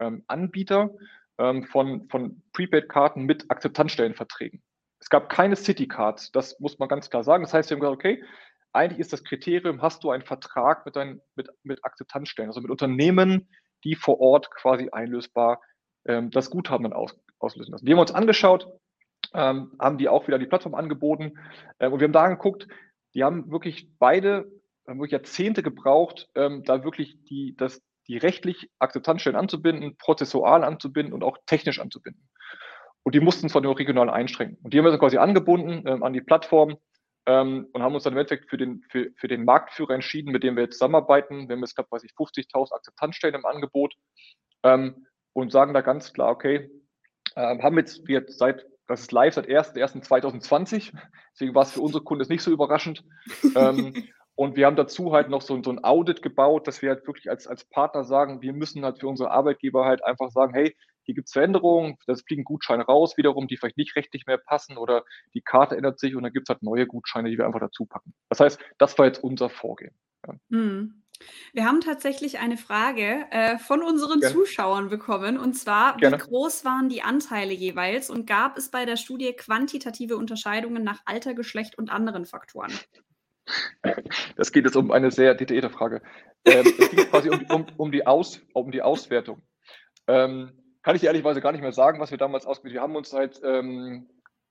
ähm, 0.00 0.24
Anbieter 0.26 0.90
ähm, 1.38 1.64
von, 1.64 2.08
von 2.08 2.42
Prepaid-Karten 2.52 3.22
mit 3.22 3.48
Akzeptanzstellenverträgen. 3.48 4.62
Es 4.98 5.08
gab 5.08 5.28
keine 5.28 5.56
City-Cards, 5.56 6.30
das 6.30 6.58
muss 6.60 6.78
man 6.78 6.88
ganz 6.88 7.10
klar 7.10 7.24
sagen. 7.24 7.42
Das 7.44 7.54
heißt, 7.54 7.70
wir 7.70 7.76
haben 7.76 7.80
gesagt, 7.80 7.96
okay, 7.96 8.24
eigentlich 8.72 9.00
ist 9.00 9.12
das 9.12 9.24
Kriterium, 9.24 9.82
hast 9.82 10.04
du 10.04 10.10
einen 10.10 10.22
Vertrag 10.22 10.84
mit, 10.86 10.96
dein, 10.96 11.20
mit, 11.34 11.48
mit 11.62 11.84
Akzeptanzstellen, 11.84 12.50
also 12.50 12.60
mit 12.60 12.70
Unternehmen, 12.70 13.48
die 13.84 13.94
vor 13.94 14.20
Ort 14.20 14.50
quasi 14.50 14.88
einlösbar 14.90 15.60
ähm, 16.06 16.30
das 16.30 16.50
Guthaben 16.50 16.84
dann 16.84 16.92
aus, 16.92 17.16
auslösen 17.38 17.72
lassen. 17.72 17.84
Die 17.84 17.92
haben 17.92 17.98
wir 17.98 18.02
uns 18.02 18.12
angeschaut, 18.12 18.68
ähm, 19.34 19.72
haben 19.78 19.98
die 19.98 20.08
auch 20.08 20.26
wieder 20.26 20.38
die 20.38 20.46
Plattform 20.46 20.74
angeboten 20.74 21.38
äh, 21.78 21.88
und 21.88 22.00
wir 22.00 22.06
haben 22.06 22.12
da 22.12 22.28
geguckt, 22.28 22.66
die 23.14 23.24
haben 23.24 23.50
wirklich 23.50 23.88
beide 23.98 24.50
haben 24.86 24.98
wirklich 24.98 25.12
Jahrzehnte 25.12 25.62
gebraucht, 25.62 26.28
ähm, 26.34 26.64
da 26.64 26.84
wirklich 26.84 27.22
die, 27.24 27.54
das, 27.56 27.82
die 28.08 28.16
rechtlich 28.16 28.70
Akzeptanzstellen 28.78 29.38
anzubinden, 29.38 29.96
prozessual 29.96 30.64
anzubinden 30.64 31.12
und 31.12 31.22
auch 31.22 31.38
technisch 31.46 31.78
anzubinden. 31.78 32.28
Und 33.04 33.14
die 33.14 33.20
mussten 33.20 33.48
zwar 33.48 33.62
nur 33.62 33.78
regional 33.78 34.10
einschränken. 34.10 34.58
Und 34.62 34.72
die 34.72 34.78
haben 34.78 34.84
wir 34.84 34.90
dann 34.90 35.00
quasi 35.00 35.18
angebunden 35.18 35.86
ähm, 35.86 36.02
an 36.02 36.12
die 36.12 36.20
Plattform 36.20 36.76
ähm, 37.26 37.68
und 37.72 37.82
haben 37.82 37.94
uns 37.94 38.04
dann 38.04 38.14
im 38.14 38.18
Endeffekt 38.18 38.50
für 38.50 38.56
den, 38.56 38.82
für, 38.90 39.10
für 39.16 39.28
den 39.28 39.44
Marktführer 39.44 39.94
entschieden, 39.94 40.32
mit 40.32 40.42
dem 40.42 40.56
wir 40.56 40.64
jetzt 40.64 40.78
zusammenarbeiten. 40.78 41.48
Wir 41.48 41.56
haben 41.56 41.62
jetzt, 41.62 41.76
glaube 41.76 41.88
ich, 42.02 42.12
50.000 42.12 42.72
Akzeptanzstellen 42.72 43.36
im 43.36 43.46
Angebot 43.46 43.94
ähm, 44.62 45.06
und 45.32 45.52
sagen 45.52 45.74
da 45.74 45.80
ganz 45.80 46.12
klar, 46.12 46.30
okay, 46.30 46.70
äh, 47.36 47.58
haben 47.58 47.78
jetzt, 47.78 48.06
wir 48.06 48.20
jetzt 48.20 48.38
seit, 48.38 48.66
das 48.88 49.02
ist 49.02 49.12
live 49.12 49.34
seit 49.34 49.48
1.1.2020, 49.48 50.92
deswegen 51.32 51.54
war 51.54 51.62
es 51.62 51.72
für 51.72 51.80
unsere 51.80 52.02
Kunden 52.02 52.26
nicht 52.28 52.42
so 52.42 52.50
überraschend. 52.50 53.04
ähm, 53.54 53.94
und 54.34 54.56
wir 54.56 54.66
haben 54.66 54.76
dazu 54.76 55.12
halt 55.12 55.28
noch 55.28 55.42
so, 55.42 55.62
so, 55.62 55.70
ein 55.70 55.84
Audit 55.84 56.22
gebaut, 56.22 56.66
dass 56.66 56.82
wir 56.82 56.90
halt 56.90 57.06
wirklich 57.06 57.30
als, 57.30 57.46
als 57.46 57.64
Partner 57.64 58.04
sagen, 58.04 58.42
wir 58.42 58.52
müssen 58.52 58.84
halt 58.84 58.98
für 58.98 59.08
unsere 59.08 59.30
Arbeitgeber 59.30 59.84
halt 59.84 60.04
einfach 60.04 60.30
sagen, 60.30 60.54
hey, 60.54 60.76
hier 61.04 61.14
gibt 61.14 61.28
es 61.28 61.32
Veränderungen, 61.32 61.96
das 62.06 62.22
fliegen 62.22 62.44
Gutscheine 62.44 62.84
raus 62.84 63.16
wiederum, 63.16 63.48
die 63.48 63.56
vielleicht 63.56 63.76
nicht 63.76 63.96
rechtlich 63.96 64.26
mehr 64.26 64.38
passen 64.38 64.76
oder 64.76 65.04
die 65.34 65.42
Karte 65.42 65.76
ändert 65.76 65.98
sich 65.98 66.14
und 66.14 66.22
dann 66.22 66.32
gibt 66.32 66.48
es 66.48 66.52
halt 66.52 66.62
neue 66.62 66.86
Gutscheine, 66.86 67.30
die 67.30 67.38
wir 67.38 67.46
einfach 67.46 67.60
dazu 67.60 67.86
packen. 67.86 68.14
Das 68.28 68.40
heißt, 68.40 68.60
das 68.78 68.98
war 68.98 69.06
jetzt 69.06 69.22
unser 69.22 69.50
Vorgehen. 69.50 69.94
Ja. 70.26 70.34
Hm. 70.50 71.02
Wir 71.52 71.66
haben 71.66 71.80
tatsächlich 71.80 72.38
eine 72.38 72.56
Frage 72.56 73.26
äh, 73.30 73.58
von 73.58 73.82
unseren 73.82 74.20
Gerne. 74.20 74.34
Zuschauern 74.34 74.88
bekommen 74.88 75.38
und 75.38 75.54
zwar, 75.54 75.96
Gerne. 75.96 76.16
wie 76.16 76.20
groß 76.20 76.64
waren 76.64 76.88
die 76.88 77.02
Anteile 77.02 77.52
jeweils 77.52 78.10
und 78.10 78.26
gab 78.26 78.56
es 78.56 78.70
bei 78.70 78.84
der 78.84 78.96
Studie 78.96 79.32
quantitative 79.32 80.16
Unterscheidungen 80.16 80.82
nach 80.82 81.00
Alter, 81.04 81.34
Geschlecht 81.34 81.78
und 81.78 81.90
anderen 81.90 82.26
Faktoren? 82.26 82.72
Das 84.36 84.52
geht 84.52 84.64
jetzt 84.64 84.76
um 84.76 84.90
eine 84.92 85.10
sehr 85.10 85.34
detaillierte 85.34 85.70
Frage. 85.70 86.02
Ähm, 86.44 86.64
es 86.78 86.90
ging 86.90 87.10
quasi 87.10 87.28
um, 87.28 87.44
um, 87.50 87.66
um, 87.76 87.92
die 87.92 88.06
Aus, 88.06 88.40
um 88.52 88.70
die 88.70 88.82
Auswertung. 88.82 89.42
Ähm, 90.06 90.52
kann 90.82 90.96
ich 90.96 91.04
ehrlicherweise 91.04 91.40
gar 91.40 91.52
nicht 91.52 91.60
mehr 91.60 91.72
sagen, 91.72 92.00
was 92.00 92.10
wir 92.10 92.18
damals 92.18 92.46
ausgewertet 92.46 92.80
haben. 92.80 92.90
Wir 92.90 92.94
haben 92.94 92.96
uns 92.96 93.12
halt, 93.12 93.40
ähm, 93.44 94.08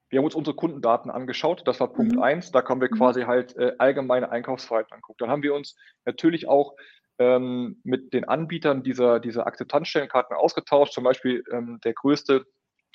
wir 0.10 0.20
haben 0.20 0.26
uns 0.26 0.36
unsere 0.36 0.56
Kundendaten 0.56 1.12
angeschaut. 1.12 1.64
Das 1.66 1.80
war 1.80 1.92
Punkt 1.92 2.16
mhm. 2.16 2.22
eins. 2.22 2.52
Da 2.52 2.64
haben 2.68 2.82
wir 2.82 2.90
mhm. 2.92 2.98
quasi 2.98 3.24
halt 3.24 3.56
äh, 3.58 3.74
allgemeine 3.78 4.32
Einkaufsverhalten 4.32 4.94
angeguckt. 4.94 5.22
Dann 5.22 5.30
haben 5.30 5.44
wir 5.44 5.54
uns 5.54 5.76
natürlich 6.06 6.48
auch 6.48 6.76
ähm, 7.20 7.80
mit 7.84 8.14
den 8.14 8.26
Anbietern 8.26 8.84
dieser, 8.84 9.20
dieser 9.20 9.46
Akzeptanzstellenkarten 9.46 10.36
ausgetauscht. 10.36 10.94
Zum 10.94 11.04
Beispiel 11.04 11.44
ähm, 11.52 11.80
der 11.84 11.94
größte 11.94 12.46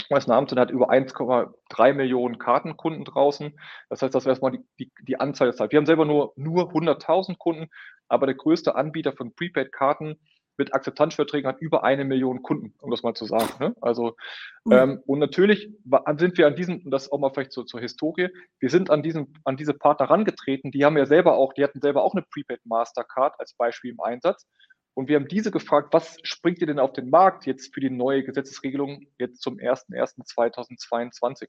das 0.08 0.26
Namenscenter 0.26 0.62
hat 0.62 0.70
über 0.70 0.90
1,3 0.90 1.94
Millionen 1.94 2.38
Kartenkunden 2.38 3.04
draußen. 3.04 3.58
Das 3.88 4.02
heißt, 4.02 4.14
das 4.14 4.24
wäre 4.24 4.32
erstmal 4.32 4.52
die, 4.52 4.64
die, 4.78 4.92
die 5.02 5.18
Anzahl 5.18 5.48
der 5.48 5.56
Zeit. 5.56 5.72
Wir 5.72 5.78
haben 5.78 5.86
selber 5.86 6.04
nur, 6.04 6.32
nur 6.36 6.70
100.000 6.72 7.36
Kunden, 7.38 7.68
aber 8.08 8.26
der 8.26 8.36
größte 8.36 8.76
Anbieter 8.76 9.12
von 9.12 9.34
Prepaid-Karten 9.34 10.20
mit 10.58 10.74
Akzeptanzverträgen 10.74 11.48
hat 11.48 11.60
über 11.60 11.84
eine 11.84 12.04
Million 12.04 12.42
Kunden, 12.42 12.74
um 12.80 12.90
das 12.90 13.02
mal 13.02 13.14
zu 13.14 13.24
sagen. 13.24 13.52
Ne? 13.60 13.74
Also, 13.80 14.16
mhm. 14.64 14.72
ähm, 14.72 15.02
und 15.06 15.18
natürlich 15.18 15.70
sind 16.16 16.38
wir 16.38 16.46
an 16.46 16.56
diesem, 16.56 16.80
und 16.84 16.90
das 16.90 17.10
auch 17.10 17.18
mal 17.18 17.30
vielleicht 17.30 17.52
so 17.52 17.62
zur 17.62 17.80
Historie, 17.80 18.28
wir 18.60 18.70
sind 18.70 18.90
an 18.90 19.02
diesem, 19.02 19.32
an 19.44 19.56
diese 19.56 19.74
Partner 19.74 20.08
herangetreten, 20.08 20.70
die 20.70 20.84
haben 20.84 20.96
ja 20.96 21.06
selber 21.06 21.36
auch, 21.36 21.52
die 21.52 21.64
hatten 21.64 21.80
selber 21.80 22.02
auch 22.02 22.14
eine 22.14 22.22
Prepaid 22.22 22.60
Mastercard 22.64 23.34
als 23.38 23.54
Beispiel 23.54 23.92
im 23.92 24.00
Einsatz. 24.00 24.46
Und 24.94 25.08
wir 25.08 25.16
haben 25.16 25.28
diese 25.28 25.50
gefragt, 25.50 25.92
was 25.92 26.16
springt 26.22 26.60
ihr 26.60 26.66
denn 26.66 26.78
auf 26.78 26.94
den 26.94 27.10
Markt 27.10 27.44
jetzt 27.44 27.74
für 27.74 27.80
die 27.80 27.90
neue 27.90 28.24
Gesetzesregelung 28.24 29.06
jetzt 29.18 29.42
zum 29.42 29.58
01.01.2022? 29.58 31.48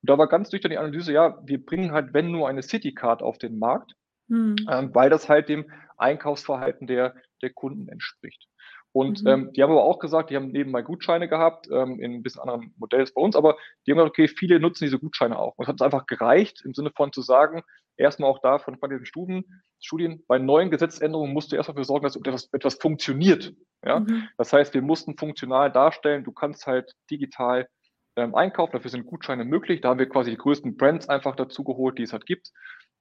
Und 0.00 0.10
da 0.10 0.16
war 0.16 0.28
ganz 0.28 0.50
durch 0.50 0.62
die 0.62 0.78
Analyse, 0.78 1.12
ja, 1.12 1.38
wir 1.44 1.64
bringen 1.64 1.90
halt, 1.90 2.14
wenn 2.14 2.30
nur 2.30 2.48
eine 2.48 2.62
Citycard 2.62 3.20
auf 3.20 3.38
den 3.38 3.58
Markt, 3.58 3.94
hm. 4.28 4.56
ähm, 4.70 4.94
weil 4.94 5.10
das 5.10 5.28
halt 5.28 5.48
dem 5.48 5.70
Einkaufsverhalten 5.96 6.86
der, 6.86 7.14
der 7.42 7.50
Kunden 7.50 7.88
entspricht. 7.88 8.48
Und 8.92 9.22
mhm. 9.22 9.28
ähm, 9.28 9.52
die 9.52 9.62
haben 9.62 9.70
aber 9.70 9.84
auch 9.84 9.98
gesagt, 9.98 10.30
die 10.30 10.36
haben 10.36 10.50
nebenbei 10.50 10.82
Gutscheine 10.82 11.28
gehabt, 11.28 11.68
ähm, 11.70 12.00
in 12.00 12.14
ein 12.14 12.22
bisschen 12.22 12.40
anderen 12.40 12.74
Modell 12.78 13.00
als 13.00 13.12
bei 13.12 13.20
uns, 13.20 13.36
aber 13.36 13.56
die 13.86 13.92
haben 13.92 13.98
gesagt, 13.98 14.10
okay, 14.10 14.28
viele 14.28 14.60
nutzen 14.60 14.84
diese 14.84 14.98
Gutscheine 14.98 15.38
auch. 15.38 15.54
Und 15.56 15.64
es 15.64 15.68
hat 15.68 15.82
einfach 15.82 16.06
gereicht, 16.06 16.62
im 16.64 16.74
Sinne 16.74 16.90
von 16.96 17.12
zu 17.12 17.20
sagen, 17.20 17.62
erstmal 17.96 18.30
auch 18.30 18.40
da 18.40 18.58
von, 18.58 18.78
diesen 18.90 19.04
Studien, 19.04 19.62
Studien, 19.80 20.24
bei 20.26 20.38
neuen 20.38 20.70
Gesetzesänderungen 20.70 21.32
musst 21.32 21.52
du 21.52 21.56
erstmal 21.56 21.74
dafür 21.74 21.84
sorgen, 21.84 22.04
dass 22.04 22.16
etwas, 22.16 22.48
etwas 22.52 22.74
funktioniert. 22.76 23.52
Ja? 23.84 24.00
Mhm. 24.00 24.28
Das 24.38 24.52
heißt, 24.52 24.72
wir 24.72 24.82
mussten 24.82 25.16
funktional 25.18 25.70
darstellen, 25.70 26.24
du 26.24 26.32
kannst 26.32 26.66
halt 26.66 26.94
digital 27.10 27.68
ähm, 28.16 28.34
einkaufen, 28.34 28.72
dafür 28.72 28.90
sind 28.90 29.06
Gutscheine 29.06 29.44
möglich. 29.44 29.80
Da 29.80 29.90
haben 29.90 29.98
wir 29.98 30.08
quasi 30.08 30.30
die 30.30 30.36
größten 30.38 30.76
Brands 30.76 31.08
einfach 31.08 31.36
dazu 31.36 31.62
geholt, 31.62 31.98
die 31.98 32.02
es 32.02 32.12
halt 32.12 32.26
gibt. 32.26 32.50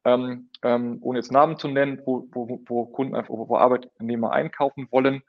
Ähm, 0.08 0.50
ähm, 0.64 1.00
ohne 1.02 1.20
jetzt 1.20 1.34
Namen 1.34 1.58
zu 1.58 1.68
nennen, 1.68 2.02
wo, 2.06 2.30
wo, 2.32 2.62
wo 2.66 2.86
Kunden 2.86 3.14
einfach, 3.14 3.34
wo 3.34 3.58
Arbeitnehmer 3.58 4.32
einkaufen 4.32 4.88
wollen 4.90 5.22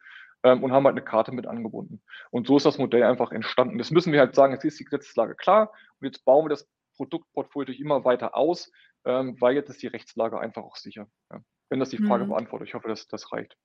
ähm, 0.44 0.62
und 0.62 0.70
haben 0.70 0.84
halt 0.84 0.94
eine 0.94 1.04
Karte 1.04 1.32
mit 1.32 1.48
angebunden. 1.48 2.00
Und 2.30 2.46
so 2.46 2.56
ist 2.56 2.64
das 2.64 2.78
Modell 2.78 3.02
einfach 3.02 3.32
entstanden. 3.32 3.78
Das 3.78 3.90
müssen 3.90 4.12
wir 4.12 4.20
halt 4.20 4.36
sagen, 4.36 4.52
jetzt 4.52 4.64
ist 4.64 4.78
die 4.78 4.84
Gesetzeslage 4.84 5.34
klar 5.34 5.72
und 6.00 6.06
jetzt 6.06 6.24
bauen 6.24 6.44
wir 6.44 6.50
das 6.50 6.68
Produktportfolio 6.96 7.74
immer 7.74 8.04
weiter 8.04 8.36
aus, 8.36 8.70
ähm, 9.04 9.36
weil 9.40 9.56
jetzt 9.56 9.68
ist 9.68 9.82
die 9.82 9.88
Rechtslage 9.88 10.38
einfach 10.38 10.62
auch 10.62 10.76
sicher. 10.76 11.08
Ja. 11.32 11.40
Wenn 11.70 11.80
das 11.80 11.90
die 11.90 11.98
Frage 11.98 12.24
mhm. 12.24 12.28
beantwortet, 12.30 12.68
ich 12.68 12.74
hoffe, 12.74 12.88
dass 12.88 13.08
das 13.08 13.32
reicht. 13.32 13.56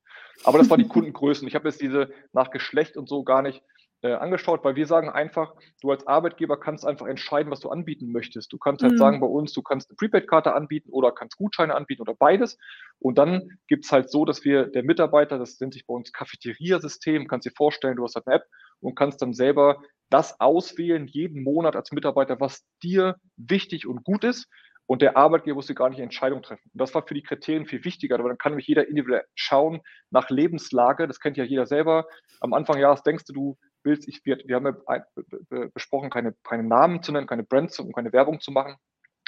Aber 0.43 0.57
das 0.57 0.69
war 0.71 0.77
die 0.77 0.87
Kundengrößen. 0.89 1.47
Ich 1.47 1.53
habe 1.53 1.69
jetzt 1.69 1.79
diese 1.79 2.11
nach 2.33 2.49
Geschlecht 2.49 2.97
und 2.97 3.07
so 3.07 3.23
gar 3.23 3.43
nicht 3.43 3.63
äh, 4.03 4.13
angeschaut, 4.13 4.63
weil 4.63 4.75
wir 4.75 4.85
sagen 4.85 5.09
einfach, 5.09 5.55
du 5.81 5.89
als 5.89 6.05
Arbeitgeber 6.05 6.59
kannst 6.59 6.85
einfach 6.85 7.07
entscheiden, 7.07 7.51
was 7.51 7.61
du 7.61 7.69
anbieten 7.69 8.11
möchtest. 8.11 8.51
Du 8.51 8.57
kannst 8.57 8.83
halt 8.83 8.93
mhm. 8.93 8.97
sagen 8.97 9.19
bei 9.21 9.27
uns, 9.27 9.53
du 9.53 9.61
kannst 9.61 9.89
eine 9.89 9.95
Prepaid-Karte 9.95 10.53
anbieten 10.53 10.89
oder 10.91 11.13
kannst 11.13 11.37
Gutscheine 11.37 11.73
anbieten 11.73 12.01
oder 12.01 12.13
beides. 12.13 12.57
Und 12.99 13.17
dann 13.17 13.57
gibt 13.67 13.85
es 13.85 13.91
halt 13.93 14.11
so, 14.11 14.25
dass 14.25 14.43
wir 14.43 14.65
der 14.65 14.83
Mitarbeiter, 14.83 15.39
das 15.39 15.57
nennt 15.59 15.73
sich 15.73 15.87
bei 15.87 15.93
uns 15.93 16.11
Cafeteria-System, 16.11 17.27
kannst 17.27 17.47
dir 17.47 17.53
vorstellen, 17.55 17.95
du 17.95 18.03
hast 18.03 18.15
halt 18.15 18.27
eine 18.27 18.35
App 18.35 18.45
und 18.81 18.95
kannst 18.95 19.21
dann 19.21 19.33
selber 19.33 19.81
das 20.09 20.37
auswählen, 20.39 21.07
jeden 21.07 21.41
Monat 21.41 21.77
als 21.77 21.93
Mitarbeiter, 21.93 22.41
was 22.41 22.65
dir 22.83 23.15
wichtig 23.37 23.87
und 23.87 24.03
gut 24.03 24.25
ist. 24.25 24.49
Und 24.85 25.01
der 25.01 25.15
Arbeitgeber 25.15 25.55
musste 25.55 25.75
gar 25.75 25.87
nicht 25.87 25.99
eine 25.99 26.03
Entscheidung 26.03 26.41
treffen. 26.41 26.69
Und 26.73 26.81
das 26.81 26.93
war 26.93 27.07
für 27.07 27.13
die 27.13 27.23
Kriterien 27.23 27.65
viel 27.65 27.85
wichtiger, 27.85 28.19
aber 28.19 28.27
dann 28.27 28.37
kann 28.37 28.51
nämlich 28.51 28.67
jeder 28.67 28.85
individuell 28.85 29.23
schauen 29.33 29.81
nach 30.11 30.29
Lebenslage. 30.29 31.07
Das 31.07 31.21
kennt 31.21 31.37
ja 31.37 31.45
jeder 31.45 31.65
selber. 31.65 32.05
Am 32.41 32.53
Anfang 32.53 32.79
Jahres 32.79 33.01
denkst 33.01 33.23
du, 33.27 33.33
du 33.33 33.57
willst, 33.83 34.07
ich, 34.07 34.25
wir, 34.25 34.39
wir 34.45 34.55
haben 34.55 34.65
ja 34.65 35.67
besprochen, 35.73 36.09
keine, 36.09 36.33
keine 36.43 36.63
Namen 36.63 37.03
zu 37.03 37.11
nennen, 37.11 37.27
keine 37.27 37.43
Brands 37.43 37.79
und 37.79 37.93
keine 37.93 38.13
Werbung 38.13 38.39
zu 38.39 38.51
machen. 38.51 38.75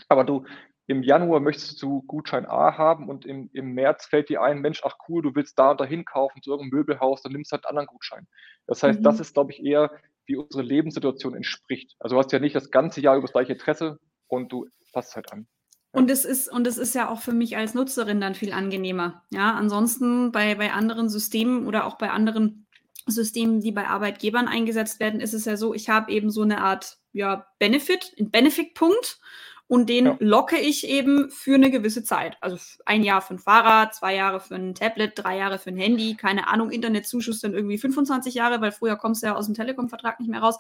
Aber 0.07 0.23
du, 0.23 0.45
im 0.87 1.01
Januar 1.01 1.39
möchtest 1.39 1.81
du 1.81 2.03
Gutschein 2.03 2.45
A 2.45 2.77
haben 2.77 3.09
und 3.09 3.25
im, 3.25 3.49
im 3.53 3.73
März 3.73 4.05
fällt 4.05 4.29
dir 4.29 4.41
ein, 4.41 4.61
Mensch, 4.61 4.81
ach 4.83 4.97
cool, 5.09 5.23
du 5.23 5.33
willst 5.33 5.57
da 5.57 5.71
und 5.71 5.81
dahin 5.81 6.05
kaufen 6.05 6.41
zu 6.41 6.51
irgendeinem 6.51 6.79
Möbelhaus, 6.79 7.21
dann 7.21 7.31
nimmst 7.31 7.51
du 7.51 7.53
halt 7.53 7.65
einen 7.65 7.77
anderen 7.77 7.87
Gutschein. 7.87 8.27
Das 8.67 8.83
heißt, 8.83 8.99
mhm. 8.99 9.03
das 9.03 9.19
ist, 9.19 9.33
glaube 9.33 9.51
ich, 9.51 9.63
eher, 9.63 9.91
wie 10.27 10.35
unsere 10.35 10.63
Lebenssituation 10.63 11.35
entspricht. 11.35 11.95
Also 11.99 12.15
du 12.15 12.19
hast 12.19 12.31
ja 12.31 12.39
nicht 12.39 12.55
das 12.55 12.71
ganze 12.71 13.01
Jahr 13.01 13.15
über 13.15 13.25
das 13.25 13.33
gleiche 13.33 13.53
Interesse 13.53 13.99
und 14.27 14.51
du 14.51 14.67
passt 14.93 15.15
halt 15.15 15.31
an. 15.31 15.47
Und 15.91 16.11
es 16.11 16.25
ist, 16.25 16.51
und 16.51 16.67
es 16.67 16.77
ist 16.77 16.93
ja 16.93 17.09
auch 17.09 17.21
für 17.21 17.31
mich 17.31 17.55
als 17.55 17.73
Nutzerin 17.73 18.19
dann 18.19 18.35
viel 18.35 18.51
angenehmer. 18.51 19.23
Ja, 19.31 19.53
ansonsten 19.53 20.31
bei, 20.31 20.55
bei 20.55 20.73
anderen 20.73 21.09
Systemen 21.09 21.65
oder 21.67 21.85
auch 21.85 21.97
bei 21.97 22.11
anderen 22.11 22.64
Systemen, 23.05 23.61
die 23.61 23.71
bei 23.71 23.87
Arbeitgebern 23.87 24.47
eingesetzt 24.47 24.99
werden, 24.99 25.19
ist 25.19 25.33
es 25.33 25.45
ja 25.45 25.57
so, 25.57 25.73
ich 25.73 25.89
habe 25.89 26.11
eben 26.11 26.31
so 26.31 26.41
eine 26.41 26.61
Art 26.61 26.97
ja, 27.13 27.47
Benefit, 27.59 28.13
einen 28.17 28.31
Benefit-Punkt 28.31 29.19
und 29.67 29.89
den 29.89 30.05
ja. 30.05 30.15
locke 30.19 30.57
ich 30.57 30.87
eben 30.87 31.31
für 31.31 31.55
eine 31.55 31.71
gewisse 31.71 32.03
Zeit. 32.03 32.37
Also 32.41 32.57
ein 32.85 33.03
Jahr 33.03 33.21
für 33.21 33.35
ein 33.35 33.39
Fahrrad, 33.39 33.95
zwei 33.95 34.15
Jahre 34.15 34.39
für 34.39 34.55
ein 34.55 34.75
Tablet, 34.75 35.13
drei 35.15 35.37
Jahre 35.37 35.57
für 35.57 35.71
ein 35.71 35.77
Handy, 35.77 36.15
keine 36.15 36.47
Ahnung, 36.47 36.69
Internetzuschuss 36.69 37.39
dann 37.39 37.53
irgendwie 37.53 37.79
25 37.79 38.35
Jahre, 38.35 38.61
weil 38.61 38.71
früher 38.71 38.95
kommst 38.95 39.23
du 39.23 39.27
ja 39.27 39.35
aus 39.35 39.47
dem 39.47 39.55
Telekom-Vertrag 39.55 40.19
nicht 40.19 40.29
mehr 40.29 40.41
raus. 40.41 40.57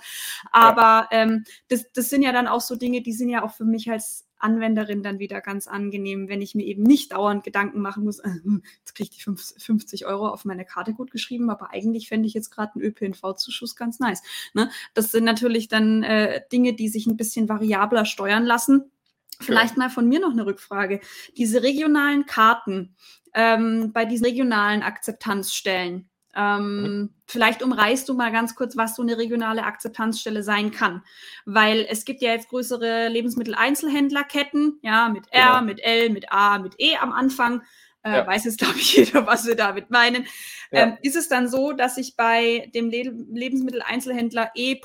Aber 0.51 1.07
ja. 1.11 1.21
ähm, 1.21 1.43
das, 1.69 1.91
das 1.93 2.09
sind 2.09 2.23
ja 2.23 2.31
dann 2.31 2.47
auch 2.47 2.61
so 2.61 2.75
Dinge, 2.75 3.01
die 3.01 3.13
sind 3.13 3.29
ja 3.29 3.43
auch 3.43 3.53
für 3.53 3.65
mich 3.65 3.91
als 3.91 4.24
Anwenderin 4.37 5.03
dann 5.03 5.19
wieder 5.19 5.41
ganz 5.41 5.67
angenehm, 5.67 6.27
wenn 6.27 6.41
ich 6.41 6.55
mir 6.55 6.65
eben 6.65 6.83
nicht 6.83 7.13
dauernd 7.13 7.43
Gedanken 7.43 7.81
machen 7.81 8.03
muss, 8.03 8.19
äh, 8.19 8.29
hm, 8.29 8.63
jetzt 8.79 8.95
kriege 8.95 9.09
ich 9.11 9.17
die 9.17 9.61
50 9.61 10.05
Euro 10.05 10.27
auf 10.27 10.45
meine 10.45 10.65
Karte 10.65 10.93
gut 10.93 11.11
geschrieben, 11.11 11.49
aber 11.49 11.71
eigentlich 11.71 12.07
fände 12.07 12.27
ich 12.27 12.33
jetzt 12.33 12.49
gerade 12.49 12.73
einen 12.75 12.83
ÖPNV-Zuschuss 12.83 13.75
ganz 13.75 13.99
nice. 13.99 14.21
Ne? 14.53 14.69
Das 14.93 15.11
sind 15.11 15.23
natürlich 15.23 15.67
dann 15.67 16.03
äh, 16.03 16.41
Dinge, 16.51 16.73
die 16.73 16.89
sich 16.89 17.07
ein 17.07 17.17
bisschen 17.17 17.49
variabler 17.49 18.05
steuern 18.05 18.45
lassen. 18.45 18.91
Vielleicht 19.39 19.75
ja. 19.75 19.83
mal 19.83 19.89
von 19.89 20.07
mir 20.07 20.19
noch 20.19 20.31
eine 20.31 20.45
Rückfrage. 20.45 21.01
Diese 21.37 21.63
regionalen 21.63 22.25
Karten 22.25 22.95
ähm, 23.33 23.91
bei 23.93 24.05
diesen 24.05 24.25
regionalen 24.25 24.81
Akzeptanzstellen, 24.81 26.09
ähm. 26.35 27.11
Vielleicht 27.27 27.63
umreißt 27.63 28.07
du 28.07 28.13
mal 28.13 28.31
ganz 28.31 28.55
kurz, 28.55 28.77
was 28.77 28.95
so 28.95 29.01
eine 29.01 29.17
regionale 29.17 29.63
Akzeptanzstelle 29.63 30.43
sein 30.43 30.69
kann. 30.69 31.01
Weil 31.45 31.87
es 31.89 32.05
gibt 32.05 32.21
ja 32.21 32.31
jetzt 32.31 32.49
größere 32.49 33.07
Lebensmitteleinzelhändlerketten, 33.07 34.79
ja, 34.83 35.09
mit 35.09 35.25
R, 35.31 35.45
genau. 35.45 35.61
mit 35.63 35.83
L, 35.83 36.11
mit 36.11 36.31
A, 36.31 36.59
mit 36.59 36.75
E 36.77 36.97
am 36.97 37.11
Anfang. 37.11 37.63
Äh, 38.05 38.17
ja. 38.17 38.27
Weiß 38.27 38.45
jetzt, 38.45 38.59
glaube 38.59 38.77
ich, 38.77 38.95
jeder, 38.95 39.25
was 39.25 39.47
wir 39.47 39.55
damit 39.55 39.89
meinen. 39.89 40.27
Ja. 40.71 40.83
Ähm, 40.83 40.97
ist 41.01 41.15
es 41.15 41.27
dann 41.27 41.49
so, 41.49 41.71
dass 41.71 41.97
ich 41.97 42.15
bei 42.15 42.69
dem 42.75 42.91
Le 42.91 43.11
Lebensmitteleinzelhändler 43.31 44.51
E. 44.53 44.79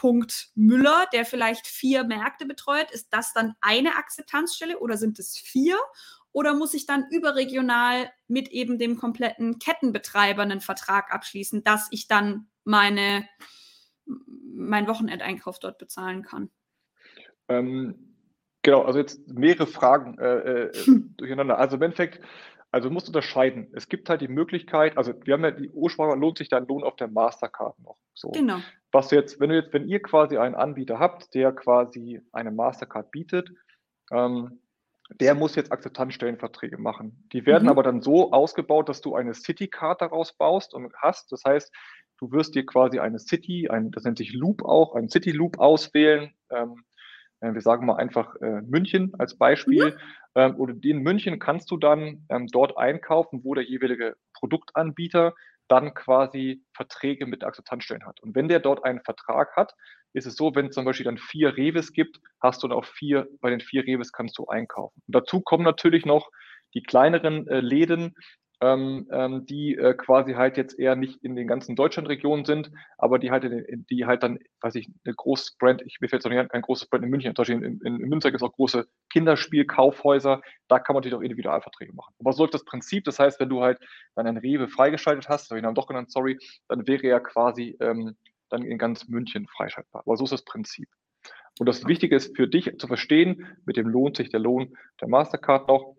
Müller, 0.54 1.06
der 1.12 1.26
vielleicht 1.26 1.66
vier 1.66 2.04
Märkte 2.04 2.46
betreut, 2.46 2.90
ist 2.90 3.08
das 3.10 3.34
dann 3.34 3.54
eine 3.60 3.96
Akzeptanzstelle 3.96 4.78
oder 4.78 4.96
sind 4.96 5.18
es 5.18 5.36
vier? 5.36 5.76
Oder 6.32 6.54
muss 6.54 6.74
ich 6.74 6.86
dann 6.86 7.06
überregional 7.10 8.10
mit 8.28 8.48
eben 8.48 8.78
dem 8.78 8.96
kompletten 8.96 9.58
Kettenbetreiber 9.58 10.42
einen 10.42 10.60
Vertrag 10.60 11.12
abschließen, 11.12 11.64
dass 11.64 11.88
ich 11.90 12.06
dann 12.06 12.48
meine, 12.64 13.28
meinen 14.06 14.86
Wochenendeinkauf 14.86 15.58
dort 15.58 15.78
bezahlen 15.78 16.22
kann? 16.22 16.50
Ähm, 17.48 18.16
genau, 18.62 18.82
also 18.82 19.00
jetzt 19.00 19.26
mehrere 19.28 19.66
Fragen 19.66 20.18
äh, 20.18 20.68
äh, 20.68 20.72
hm. 20.84 21.14
durcheinander. 21.16 21.58
Also 21.58 21.76
im 21.76 21.82
Endeffekt, 21.82 22.20
also 22.70 22.88
du 22.88 22.94
musst 22.94 23.08
unterscheiden. 23.08 23.68
Es 23.72 23.88
gibt 23.88 24.08
halt 24.08 24.20
die 24.20 24.28
Möglichkeit, 24.28 24.96
also 24.96 25.12
wir 25.24 25.34
haben 25.34 25.42
ja 25.42 25.50
die 25.50 25.70
Ursprache, 25.70 26.16
lohnt 26.16 26.38
sich 26.38 26.48
dein 26.48 26.66
Lohn 26.66 26.84
auf 26.84 26.94
der 26.94 27.08
Mastercard 27.08 27.76
noch. 27.80 27.96
So. 28.14 28.30
Genau. 28.30 28.58
Was 28.92 29.08
du 29.08 29.16
jetzt, 29.16 29.40
wenn 29.40 29.50
du 29.50 29.56
jetzt, 29.56 29.72
wenn 29.72 29.88
ihr 29.88 30.00
quasi 30.00 30.38
einen 30.38 30.54
Anbieter 30.54 31.00
habt, 31.00 31.34
der 31.34 31.52
quasi 31.52 32.20
eine 32.32 32.52
Mastercard 32.52 33.10
bietet, 33.10 33.50
ähm, 34.12 34.60
der 35.18 35.34
muss 35.34 35.56
jetzt 35.56 35.72
Akzeptanzstellenverträge 35.72 36.78
machen. 36.78 37.26
Die 37.32 37.46
werden 37.46 37.64
mhm. 37.64 37.70
aber 37.70 37.82
dann 37.82 38.00
so 38.00 38.32
ausgebaut, 38.32 38.88
dass 38.88 39.00
du 39.00 39.14
eine 39.14 39.34
City-Card 39.34 40.00
daraus 40.00 40.32
baust 40.32 40.74
und 40.74 40.92
hast. 40.96 41.32
Das 41.32 41.42
heißt, 41.44 41.72
du 42.18 42.32
wirst 42.32 42.54
dir 42.54 42.64
quasi 42.64 43.00
eine 43.00 43.18
City, 43.18 43.68
ein, 43.68 43.90
das 43.90 44.04
nennt 44.04 44.18
sich 44.18 44.32
Loop 44.32 44.64
auch, 44.64 44.94
ein 44.94 45.08
City-Loop 45.08 45.58
auswählen. 45.58 46.32
Ähm, 46.50 46.84
äh, 47.40 47.52
wir 47.52 47.60
sagen 47.60 47.86
mal 47.86 47.96
einfach 47.96 48.36
äh, 48.36 48.60
München 48.62 49.12
als 49.18 49.36
Beispiel. 49.36 49.90
Mhm. 49.90 49.98
Ähm, 50.36 50.56
und 50.56 50.84
in 50.84 50.98
München 50.98 51.38
kannst 51.38 51.70
du 51.70 51.76
dann 51.76 52.26
ähm, 52.28 52.46
dort 52.46 52.78
einkaufen, 52.78 53.40
wo 53.42 53.54
der 53.54 53.64
jeweilige 53.64 54.16
Produktanbieter 54.34 55.34
dann 55.68 55.94
quasi 55.94 56.64
Verträge 56.74 57.26
mit 57.26 57.44
Akzeptanzstellen 57.44 58.04
hat. 58.04 58.20
Und 58.20 58.34
wenn 58.34 58.48
der 58.48 58.60
dort 58.60 58.84
einen 58.84 59.00
Vertrag 59.00 59.56
hat, 59.56 59.74
ist 60.12 60.26
es 60.26 60.36
so, 60.36 60.54
wenn 60.54 60.66
es 60.66 60.74
zum 60.74 60.84
Beispiel 60.84 61.04
dann 61.04 61.18
vier 61.18 61.56
Reves 61.56 61.92
gibt, 61.92 62.20
hast 62.40 62.62
du 62.62 62.68
dann 62.68 62.78
auch 62.78 62.84
vier, 62.84 63.28
bei 63.40 63.50
den 63.50 63.60
vier 63.60 63.84
Reves 63.84 64.12
kannst 64.12 64.38
du 64.38 64.46
einkaufen. 64.46 65.02
Und 65.06 65.14
dazu 65.14 65.40
kommen 65.40 65.64
natürlich 65.64 66.04
noch 66.04 66.30
die 66.74 66.82
kleineren 66.82 67.46
äh, 67.48 67.60
Läden, 67.60 68.14
ähm, 68.62 69.08
ähm, 69.10 69.46
die 69.46 69.74
äh, 69.74 69.94
quasi 69.94 70.34
halt 70.34 70.58
jetzt 70.58 70.78
eher 70.78 70.94
nicht 70.94 71.24
in 71.24 71.34
den 71.34 71.46
ganzen 71.48 71.76
Deutschlandregionen 71.76 72.44
sind, 72.44 72.70
aber 72.98 73.18
die 73.18 73.30
halt, 73.30 73.44
in, 73.44 73.86
die 73.88 74.04
halt 74.04 74.22
dann, 74.22 74.38
weiß 74.60 74.74
ich, 74.74 74.88
eine 75.04 75.14
große 75.14 75.52
Brand, 75.58 75.82
ich 75.86 75.96
fällt 75.98 76.12
jetzt 76.12 76.24
noch 76.24 76.30
nicht 76.30 76.52
ein 76.52 76.62
großes 76.62 76.88
Brand 76.88 77.04
in 77.04 77.10
München, 77.10 77.34
zum 77.34 77.42
Beispiel 77.42 77.56
in, 77.56 77.80
in, 77.80 78.00
in 78.00 78.08
Münster 78.08 78.30
gibt 78.30 78.42
es 78.42 78.46
auch 78.46 78.52
große 78.52 78.86
Kinderspielkaufhäuser, 79.12 80.42
da 80.68 80.78
kann 80.78 80.92
man 80.92 81.00
natürlich 81.00 81.16
auch 81.16 81.22
Individualverträge 81.22 81.94
machen. 81.94 82.14
Aber 82.18 82.32
so 82.34 82.42
läuft 82.42 82.54
das 82.54 82.64
Prinzip, 82.64 83.04
das 83.04 83.18
heißt, 83.18 83.40
wenn 83.40 83.48
du 83.48 83.62
halt 83.62 83.78
dann 84.14 84.26
ein 84.26 84.36
Rewe 84.36 84.68
freigeschaltet 84.68 85.28
hast, 85.30 85.50
habe 85.50 85.58
ich 85.58 85.66
ihn 85.66 85.74
doch 85.74 85.86
genannt, 85.86 86.12
sorry, 86.12 86.36
dann 86.68 86.86
wäre 86.86 87.06
er 87.06 87.20
quasi 87.20 87.78
ähm, 87.80 88.14
dann 88.50 88.62
in 88.62 88.78
ganz 88.78 89.08
München 89.08 89.46
freischaltbar. 89.46 90.02
Aber 90.04 90.16
so 90.16 90.24
ist 90.24 90.32
das 90.32 90.44
Prinzip. 90.44 90.88
Und 91.58 91.66
das 91.66 91.86
Wichtige 91.86 92.16
ist 92.16 92.36
für 92.36 92.48
dich 92.48 92.78
zu 92.78 92.86
verstehen, 92.86 93.46
mit 93.66 93.76
dem 93.76 93.88
lohnt 93.88 94.16
sich 94.16 94.30
der 94.30 94.40
Lohn 94.40 94.76
der 95.00 95.08
Mastercard 95.08 95.68
noch. 95.68 95.96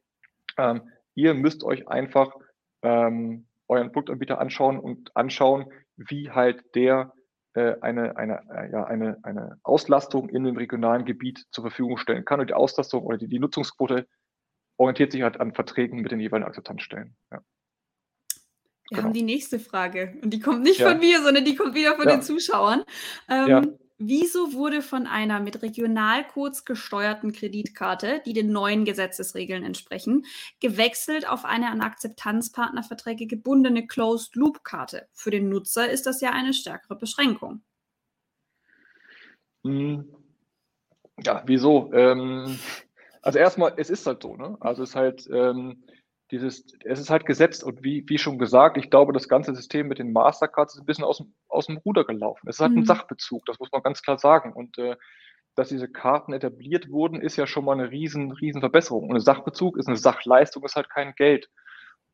Ähm, 0.57 0.89
ihr 1.13 1.33
müsst 1.33 1.63
euch 1.63 1.87
einfach 1.87 2.33
ähm, 2.81 3.47
euren 3.67 3.91
Produktanbieter 3.91 4.39
anschauen 4.39 4.79
und 4.79 5.15
anschauen, 5.15 5.71
wie 5.95 6.31
halt 6.31 6.63
der 6.75 7.13
äh, 7.53 7.75
eine, 7.81 8.17
eine, 8.17 8.41
äh, 8.49 8.71
ja, 8.71 8.85
eine, 8.85 9.17
eine 9.23 9.59
Auslastung 9.63 10.29
in 10.29 10.43
dem 10.43 10.57
regionalen 10.57 11.05
Gebiet 11.05 11.45
zur 11.51 11.65
Verfügung 11.65 11.97
stellen 11.97 12.25
kann. 12.25 12.39
Und 12.39 12.49
die 12.49 12.53
Auslastung 12.53 13.03
oder 13.03 13.17
die, 13.17 13.27
die 13.27 13.39
Nutzungsquote 13.39 14.07
orientiert 14.77 15.11
sich 15.11 15.21
halt 15.21 15.39
an 15.39 15.53
Verträgen 15.53 16.01
mit 16.01 16.11
den 16.11 16.19
jeweiligen 16.19 16.47
Akzeptanzstellen. 16.47 17.15
Ja. 17.31 17.41
Wir 18.91 18.97
genau. 18.97 19.07
haben 19.07 19.13
die 19.13 19.23
nächste 19.23 19.57
Frage. 19.57 20.17
Und 20.21 20.31
die 20.31 20.41
kommt 20.41 20.63
nicht 20.63 20.81
ja. 20.81 20.89
von 20.89 20.99
mir, 20.99 21.21
sondern 21.21 21.45
die 21.45 21.55
kommt 21.55 21.75
wieder 21.75 21.95
von 21.95 22.09
ja. 22.09 22.17
den 22.17 22.23
Zuschauern. 22.23 22.83
Ähm, 23.29 23.47
ja. 23.47 23.61
Wieso 23.99 24.51
wurde 24.51 24.81
von 24.81 25.07
einer 25.07 25.39
mit 25.39 25.61
Regionalcodes 25.61 26.65
gesteuerten 26.65 27.31
Kreditkarte, 27.31 28.21
die 28.25 28.33
den 28.33 28.51
neuen 28.51 28.83
Gesetzesregeln 28.83 29.63
entsprechen, 29.63 30.25
gewechselt 30.59 31.29
auf 31.29 31.45
eine 31.45 31.69
an 31.69 31.79
Akzeptanzpartnerverträge 31.79 33.27
gebundene 33.27 33.87
Closed-Loop-Karte? 33.87 35.07
Für 35.13 35.31
den 35.31 35.47
Nutzer 35.47 35.89
ist 35.89 36.05
das 36.05 36.19
ja 36.19 36.31
eine 36.31 36.53
stärkere 36.53 36.97
Beschränkung. 36.97 37.61
Hm. 39.63 40.13
Ja, 41.23 41.43
wieso? 41.45 41.93
Ähm, 41.93 42.59
also 43.21 43.39
erstmal, 43.39 43.73
es 43.77 43.89
ist 43.89 44.05
halt 44.05 44.21
so, 44.21 44.35
ne? 44.35 44.57
Also 44.59 44.83
es 44.83 44.89
ist 44.89 44.95
halt, 44.97 45.29
ähm, 45.31 45.81
dieses, 46.31 46.65
es 46.85 46.99
ist 46.99 47.09
halt 47.09 47.25
gesetzt 47.25 47.63
und 47.63 47.83
wie, 47.83 48.05
wie 48.07 48.17
schon 48.17 48.39
gesagt, 48.39 48.77
ich 48.77 48.89
glaube, 48.89 49.13
das 49.13 49.27
ganze 49.27 49.53
System 49.53 49.87
mit 49.87 49.99
den 49.99 50.13
Mastercards 50.13 50.75
ist 50.75 50.81
ein 50.81 50.85
bisschen 50.85 51.03
aus 51.03 51.17
dem, 51.17 51.33
aus 51.49 51.67
dem 51.67 51.77
Ruder 51.77 52.05
gelaufen. 52.05 52.47
Es 52.47 52.55
ist 52.55 52.61
halt 52.61 52.71
mhm. 52.71 52.79
ein 52.79 52.85
Sachbezug, 52.85 53.45
das 53.45 53.59
muss 53.59 53.71
man 53.71 53.83
ganz 53.83 54.01
klar 54.01 54.17
sagen. 54.17 54.53
Und 54.53 54.77
äh, 54.77 54.95
dass 55.55 55.69
diese 55.69 55.89
Karten 55.89 56.31
etabliert 56.31 56.89
wurden, 56.89 57.21
ist 57.21 57.35
ja 57.35 57.45
schon 57.45 57.65
mal 57.65 57.73
eine 57.73 57.91
riesen, 57.91 58.31
riesen 58.31 58.61
Verbesserung. 58.61 59.09
Und 59.09 59.15
ein 59.17 59.21
Sachbezug 59.21 59.77
ist 59.77 59.87
eine 59.87 59.97
Sachleistung, 59.97 60.63
ist 60.63 60.77
halt 60.77 60.89
kein 60.89 61.13
Geld. 61.15 61.49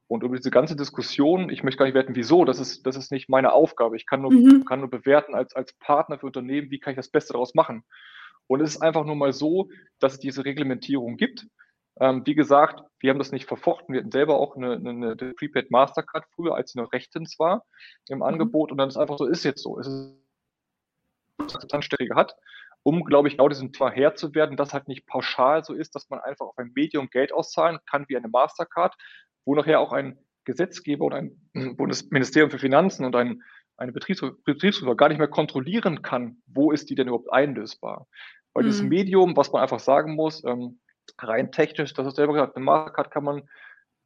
Und 0.08 0.24
über 0.24 0.38
diese 0.38 0.52
ganze 0.52 0.76
Diskussion, 0.76 1.50
ich 1.50 1.64
möchte 1.64 1.78
gar 1.78 1.86
nicht 1.86 1.94
werten, 1.94 2.16
wieso, 2.16 2.46
das 2.46 2.60
ist, 2.60 2.86
das 2.88 2.96
ist 2.96 3.12
nicht 3.12 3.30
meine 3.30 3.52
Aufgabe. 3.52 3.98
Ich 3.98 4.06
kann 4.06 4.22
nur, 4.22 4.32
mhm. 4.32 4.66
kann 4.66 4.80
nur 4.80 4.90
bewerten 4.90 5.36
als, 5.36 5.54
als 5.56 5.74
Partner 5.74 6.18
für 6.18 6.26
Unternehmen, 6.26 6.72
wie 6.72 6.80
kann 6.80 6.92
ich 6.92 6.98
das 6.98 7.10
Beste 7.10 7.34
daraus 7.34 7.54
machen. 7.54 7.84
Und 8.48 8.62
es 8.62 8.72
ist 8.72 8.82
einfach 8.82 9.06
nur 9.06 9.16
mal 9.16 9.34
so, 9.34 9.70
dass 10.00 10.14
es 10.14 10.20
diese 10.20 10.46
Reglementierung 10.46 11.18
gibt. 11.18 11.46
Ähm, 12.00 12.26
wie 12.26 12.36
gesagt, 12.36 12.84
wir 13.00 13.10
haben 13.10 13.20
das 13.20 13.32
nicht 13.32 13.48
verfochten. 13.48 13.94
Wir 13.94 14.02
hatten 14.02 14.12
selber 14.12 14.38
auch 14.38 14.56
eine, 14.56 14.74
eine, 14.74 14.90
eine 15.20 15.34
Prepaid 15.34 15.72
Mastercard 15.72 16.26
früher, 16.36 16.56
als 16.56 16.72
sie 16.72 16.80
noch 16.80 16.92
rechtens 16.94 17.38
war 17.40 17.66
im 18.08 18.20
mhm. 18.20 18.24
Angebot. 18.24 18.72
Und 18.72 18.78
dann 18.78 18.90
ist 18.90 18.98
einfach 18.98 19.18
so, 19.18 19.26
ist 19.26 19.44
jetzt 19.44 19.64
so. 19.64 19.80
Es 19.80 19.88
ist 19.88 20.16
Akzeptanzstelle 21.40 22.16
hat, 22.16 22.36
um, 22.84 23.04
glaube 23.04 23.28
ich, 23.28 23.36
genau 23.36 23.50
diesem 23.50 23.74
Thema 23.74 23.92
Herr 23.92 24.16
zu 24.16 24.34
werden, 24.34 24.58
dass 24.58 24.74
halt 24.74 24.88
nicht 24.88 25.06
pauschal 25.08 25.64
so 25.64 25.74
ist, 25.74 25.94
dass 25.96 26.10
man 26.10 26.20
einfach 26.20 26.46
auf 26.46 26.58
ein 26.58 26.72
Medium 26.74 27.10
Geld 27.10 27.34
auszahlen 27.34 27.80
kann 27.90 28.06
wie 28.08 28.18
eine 28.18 28.28
Mastercard, 28.28 28.96
wo 29.46 29.56
nachher 29.56 29.80
auch 29.80 29.92
ein 29.92 30.18
Gesetzgeber 30.46 31.06
oder 31.06 31.18
ein 31.18 31.76
Bundesministerium 31.78 32.50
für 32.50 32.60
Finanzen 32.60 33.06
und 33.06 33.16
ein, 33.16 33.44
eine 33.76 33.92
Betriebsprüfer 33.92 34.96
gar 34.96 35.10
nicht 35.10 35.18
mehr 35.18 35.28
kontrollieren 35.28 36.02
kann, 36.02 36.42
wo 36.48 36.72
ist 36.72 36.90
die 36.90 36.96
denn 36.96 37.08
überhaupt 37.08 37.32
einlösbar. 37.32 38.08
Weil 38.54 38.64
mhm. 38.64 38.68
dieses 38.68 38.84
Medium, 38.84 39.36
was 39.36 39.52
man 39.52 39.62
einfach 39.62 39.80
sagen 39.80 40.16
muss, 40.16 40.44
ähm, 40.46 40.80
rein 41.20 41.52
technisch, 41.52 41.94
das 41.94 42.08
ist 42.08 42.16
selber 42.16 42.34
gesagt, 42.34 42.56
eine 42.56 42.66
Mastercard 42.66 43.12
kann 43.12 43.24
man 43.24 43.44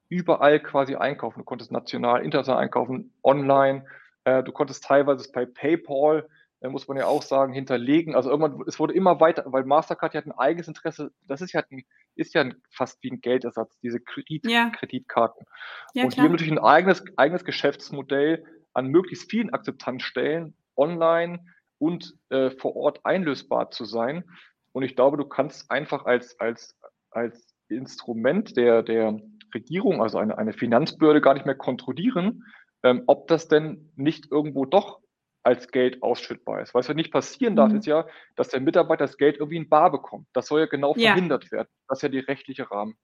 überall 0.09 0.59
quasi 0.59 0.95
einkaufen. 0.95 1.39
Du 1.39 1.45
konntest 1.45 1.71
national, 1.71 2.23
international 2.23 2.61
einkaufen, 2.61 3.13
online. 3.23 3.85
Äh, 4.25 4.43
du 4.43 4.51
konntest 4.51 4.83
teilweise 4.83 5.31
bei 5.31 5.45
PayPal, 5.45 6.27
äh, 6.59 6.67
muss 6.67 6.87
man 6.87 6.97
ja 6.97 7.05
auch 7.05 7.23
sagen, 7.23 7.53
hinterlegen. 7.53 8.13
Also 8.13 8.29
irgendwann, 8.29 8.61
es 8.67 8.77
wurde 8.77 8.93
immer 8.93 9.19
weiter, 9.19 9.45
weil 9.47 9.63
Mastercard 9.63 10.13
ja 10.13 10.21
ein 10.21 10.33
eigenes 10.33 10.67
Interesse, 10.67 11.11
das 11.27 11.41
ist 11.41 11.53
ja, 11.53 11.63
ein, 11.71 11.83
ist 12.15 12.33
ja 12.33 12.45
fast 12.69 13.01
wie 13.03 13.11
ein 13.11 13.21
Geldersatz, 13.21 13.71
diese 13.81 14.01
Kredit, 14.01 14.45
ja. 14.45 14.69
Kreditkarten. 14.69 15.45
Ja, 15.93 16.03
und 16.03 16.15
die 16.15 16.19
haben 16.19 16.31
natürlich 16.31 16.51
ein 16.51 16.59
eigenes, 16.59 17.03
eigenes 17.15 17.45
Geschäftsmodell 17.45 18.45
an 18.73 18.87
möglichst 18.87 19.29
vielen 19.29 19.53
Akzeptanzstellen 19.53 20.55
online 20.75 21.45
und 21.77 22.15
äh, 22.29 22.51
vor 22.51 22.75
Ort 22.75 23.05
einlösbar 23.05 23.71
zu 23.71 23.85
sein. 23.85 24.25
Und 24.73 24.83
ich 24.83 24.95
glaube, 24.95 25.17
du 25.17 25.25
kannst 25.25 25.71
einfach 25.71 26.05
als, 26.05 26.39
als 26.39 26.77
als 27.11 27.55
Instrument 27.69 28.57
der, 28.57 28.83
der 28.83 29.19
Regierung, 29.53 30.01
also 30.01 30.17
eine, 30.17 30.37
eine 30.37 30.53
Finanzbehörde, 30.53 31.21
gar 31.21 31.33
nicht 31.33 31.45
mehr 31.45 31.55
kontrollieren, 31.55 32.43
ähm, 32.83 33.03
ob 33.07 33.27
das 33.27 33.47
denn 33.47 33.91
nicht 33.95 34.31
irgendwo 34.31 34.65
doch 34.65 34.99
als 35.43 35.69
Geld 35.71 36.03
ausschüttbar 36.03 36.61
ist. 36.61 36.73
Was 36.73 36.87
ja 36.87 36.93
nicht 36.93 37.11
passieren 37.11 37.55
darf, 37.55 37.71
Mhm. 37.71 37.79
ist 37.79 37.85
ja, 37.87 38.05
dass 38.35 38.49
der 38.49 38.61
Mitarbeiter 38.61 39.05
das 39.05 39.17
Geld 39.17 39.37
irgendwie 39.37 39.57
in 39.57 39.69
bar 39.69 39.91
bekommt. 39.91 40.27
Das 40.33 40.47
soll 40.47 40.59
ja 40.61 40.65
genau 40.67 40.93
Ja. 40.95 41.11
verhindert 41.11 41.51
werden. 41.51 41.67
Das 41.87 41.97
ist 41.99 42.03
ja 42.03 42.09
der 42.09 42.27
rechtliche 42.27 42.69
Rahmen. 42.69 42.95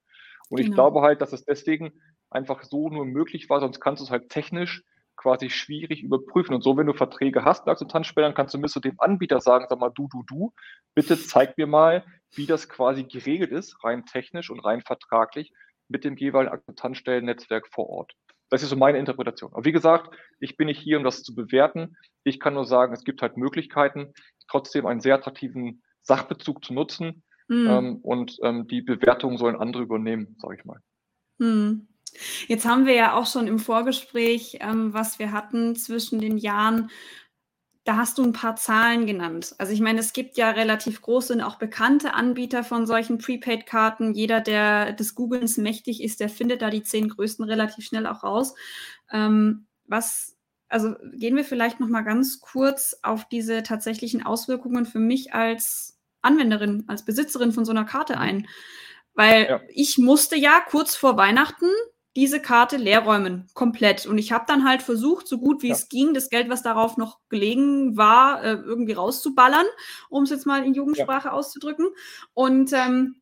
Und 0.49 0.59
ich 0.59 0.67
Genau. 0.67 0.75
glaube 0.75 1.01
halt, 1.01 1.21
dass 1.21 1.33
es 1.33 1.45
deswegen 1.45 1.93
einfach 2.29 2.63
so 2.63 2.89
nur 2.89 3.05
möglich 3.05 3.49
war, 3.49 3.59
sonst 3.59 3.79
kannst 3.79 4.01
du 4.01 4.05
es 4.05 4.11
halt 4.11 4.29
technisch 4.29 4.83
quasi 5.17 5.49
schwierig 5.49 6.03
überprüfen. 6.03 6.55
Und 6.55 6.63
so, 6.63 6.77
wenn 6.77 6.87
du 6.87 6.93
Verträge 6.93 7.43
hast 7.43 7.65
mit 7.65 7.73
Akzeptanzspendern, 7.73 8.33
kannst 8.33 8.53
du 8.53 8.59
du 8.59 8.79
dem 8.79 8.99
Anbieter 8.99 9.41
sagen, 9.41 9.65
sag 9.67 9.79
mal, 9.79 9.89
du, 9.89 10.07
du, 10.09 10.23
du, 10.23 10.53
bitte 10.95 11.19
zeig 11.19 11.57
mir 11.57 11.67
mal, 11.67 12.05
wie 12.33 12.45
das 12.45 12.69
quasi 12.69 13.03
geregelt 13.03 13.51
ist, 13.51 13.83
rein 13.83 14.05
technisch 14.05 14.49
und 14.49 14.59
rein 14.59 14.81
vertraglich 14.81 15.51
mit 15.89 16.03
dem 16.03 16.15
jeweiligen 16.15 16.53
Akzeptanzstellennetzwerk 16.53 17.67
vor 17.67 17.89
Ort. 17.89 18.13
Das 18.49 18.63
ist 18.63 18.69
so 18.69 18.75
meine 18.77 18.97
Interpretation. 18.97 19.51
Aber 19.53 19.65
wie 19.65 19.71
gesagt, 19.71 20.15
ich 20.39 20.55
bin 20.55 20.67
nicht 20.67 20.79
hier, 20.79 20.97
um 20.97 21.03
das 21.03 21.23
zu 21.23 21.35
bewerten. 21.35 21.97
Ich 22.23 22.39
kann 22.39 22.53
nur 22.53 22.65
sagen, 22.65 22.93
es 22.93 23.03
gibt 23.03 23.21
halt 23.21 23.35
Möglichkeiten, 23.35 24.13
trotzdem 24.47 24.85
einen 24.85 25.01
sehr 25.01 25.15
attraktiven 25.15 25.83
Sachbezug 26.01 26.63
zu 26.63 26.73
nutzen. 26.73 27.23
Mhm. 27.49 27.67
Ähm, 27.67 27.95
und 27.97 28.37
ähm, 28.43 28.67
die 28.67 28.81
Bewertung 28.81 29.37
sollen 29.37 29.55
andere 29.55 29.83
übernehmen, 29.83 30.35
sage 30.39 30.55
ich 30.55 30.65
mal. 30.65 30.79
Hm. 31.39 31.87
Jetzt 32.47 32.65
haben 32.65 32.85
wir 32.85 32.93
ja 32.95 33.13
auch 33.13 33.25
schon 33.27 33.47
im 33.47 33.59
Vorgespräch, 33.59 34.57
ähm, 34.61 34.93
was 34.93 35.19
wir 35.19 35.31
hatten 35.31 35.75
zwischen 35.75 36.19
den 36.19 36.37
Jahren, 36.37 36.89
da 37.83 37.95
hast 37.95 38.17
du 38.17 38.23
ein 38.23 38.33
paar 38.33 38.57
Zahlen 38.57 39.05
genannt. 39.05 39.55
Also 39.59 39.71
ich 39.71 39.79
meine, 39.79 39.99
es 40.01 40.11
gibt 40.11 40.37
ja 40.37 40.49
relativ 40.51 41.01
große 41.01 41.33
und 41.33 41.41
auch 41.41 41.55
bekannte 41.57 42.13
Anbieter 42.13 42.65
von 42.65 42.85
solchen 42.85 43.17
Prepaid-Karten. 43.17 44.13
Jeder, 44.13 44.41
der 44.41 44.91
des 44.91 45.15
Googlens 45.15 45.55
mächtig 45.57 46.03
ist, 46.03 46.19
der 46.19 46.27
findet 46.27 46.61
da 46.61 46.69
die 46.69 46.83
zehn 46.83 47.07
größten 47.07 47.45
relativ 47.45 47.85
schnell 47.85 48.05
auch 48.07 48.23
raus. 48.23 48.55
Ähm, 49.09 49.67
was, 49.85 50.35
also 50.67 50.95
gehen 51.13 51.37
wir 51.37 51.45
vielleicht 51.45 51.79
noch 51.79 51.87
mal 51.87 52.01
ganz 52.01 52.41
kurz 52.41 52.99
auf 53.03 53.25
diese 53.29 53.63
tatsächlichen 53.63 54.25
Auswirkungen 54.25 54.85
für 54.85 54.99
mich 54.99 55.33
als 55.33 55.97
Anwenderin, 56.21 56.83
als 56.87 57.05
Besitzerin 57.05 57.53
von 57.53 57.63
so 57.63 57.71
einer 57.71 57.85
Karte 57.85 58.17
ein. 58.17 58.47
Weil 59.13 59.45
Ja. 59.49 59.61
ich 59.69 59.97
musste 59.97 60.35
ja 60.35 60.59
kurz 60.69 60.95
vor 60.97 61.15
Weihnachten 61.15 61.67
diese 62.17 62.41
Karte 62.41 62.77
leerräumen, 62.77 63.45
komplett. 63.53 64.07
Und 64.07 64.17
ich 64.17 64.31
habe 64.31 64.45
dann 64.47 64.67
halt 64.67 64.81
versucht, 64.81 65.27
so 65.27 65.37
gut 65.37 65.61
wie 65.61 65.67
Ja. 65.69 65.75
es 65.75 65.87
ging, 65.87 66.15
das 66.15 66.29
Geld, 66.31 66.49
was 66.49 66.63
darauf 66.63 66.97
noch 66.97 67.19
gelegen 67.29 67.95
war, 67.95 68.43
äh, 68.43 68.53
irgendwie 68.53 68.93
rauszuballern, 68.93 69.67
um 70.09 70.23
es 70.23 70.31
jetzt 70.31 70.47
mal 70.47 70.65
in 70.65 70.73
Jugendsprache 70.73 71.31
auszudrücken. 71.31 71.87
Und 72.33 72.73
ähm, 72.73 73.21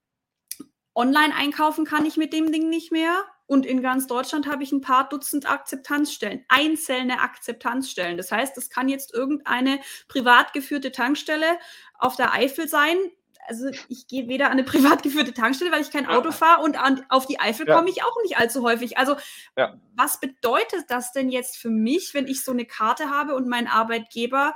online 0.95 1.35
einkaufen 1.35 1.83
kann 1.83 2.05
ich 2.05 2.15
mit 2.15 2.31
dem 2.31 2.53
Ding 2.53 2.69
nicht 2.69 2.93
mehr. 2.93 3.25
Und 3.47 3.65
in 3.65 3.81
ganz 3.81 4.07
Deutschland 4.07 4.47
habe 4.47 4.63
ich 4.63 4.71
ein 4.71 4.79
paar 4.81 5.09
Dutzend 5.09 5.47
Akzeptanzstellen, 5.47 6.45
einzelne 6.47 7.19
Akzeptanzstellen. 7.19 8.15
Das 8.15 8.31
heißt, 8.31 8.57
es 8.57 8.69
kann 8.69 8.87
jetzt 8.87 9.13
irgendeine 9.13 9.81
privat 10.07 10.53
geführte 10.53 10.93
Tankstelle 10.93 11.59
auf 11.99 12.15
der 12.15 12.31
Eifel 12.33 12.69
sein. 12.69 12.95
Also 13.47 13.69
ich 13.89 14.07
gehe 14.07 14.27
weder 14.27 14.45
an 14.47 14.53
eine 14.53 14.63
privat 14.99 15.03
geführte 15.03 15.33
Tankstelle, 15.33 15.71
weil 15.71 15.81
ich 15.81 15.91
kein. 15.91 16.05
Auto 16.07 16.31
fahre 16.31 16.61
und 16.63 16.79
an, 16.81 17.05
auf 17.09 17.25
die 17.27 17.39
Eifel 17.39 17.67
Ja. 17.67 17.75
komme 17.77 17.89
ich 17.89 18.03
auch 18.03 18.15
nicht 18.23 18.37
allzu 18.37 18.63
häufig. 18.63 18.97
Also 18.97 19.15
Ja. 19.57 19.79
was 19.95 20.19
bedeutet 20.19 20.85
das 20.89 21.11
denn 21.11 21.29
jetzt 21.29 21.57
für 21.57 21.69
mich, 21.69 22.13
wenn 22.13 22.27
ich 22.27 22.43
so 22.43 22.51
eine 22.51 22.65
Karte 22.65 23.09
habe 23.09 23.35
und 23.35 23.47
mein 23.47 23.67
Arbeitgeber 23.67 24.55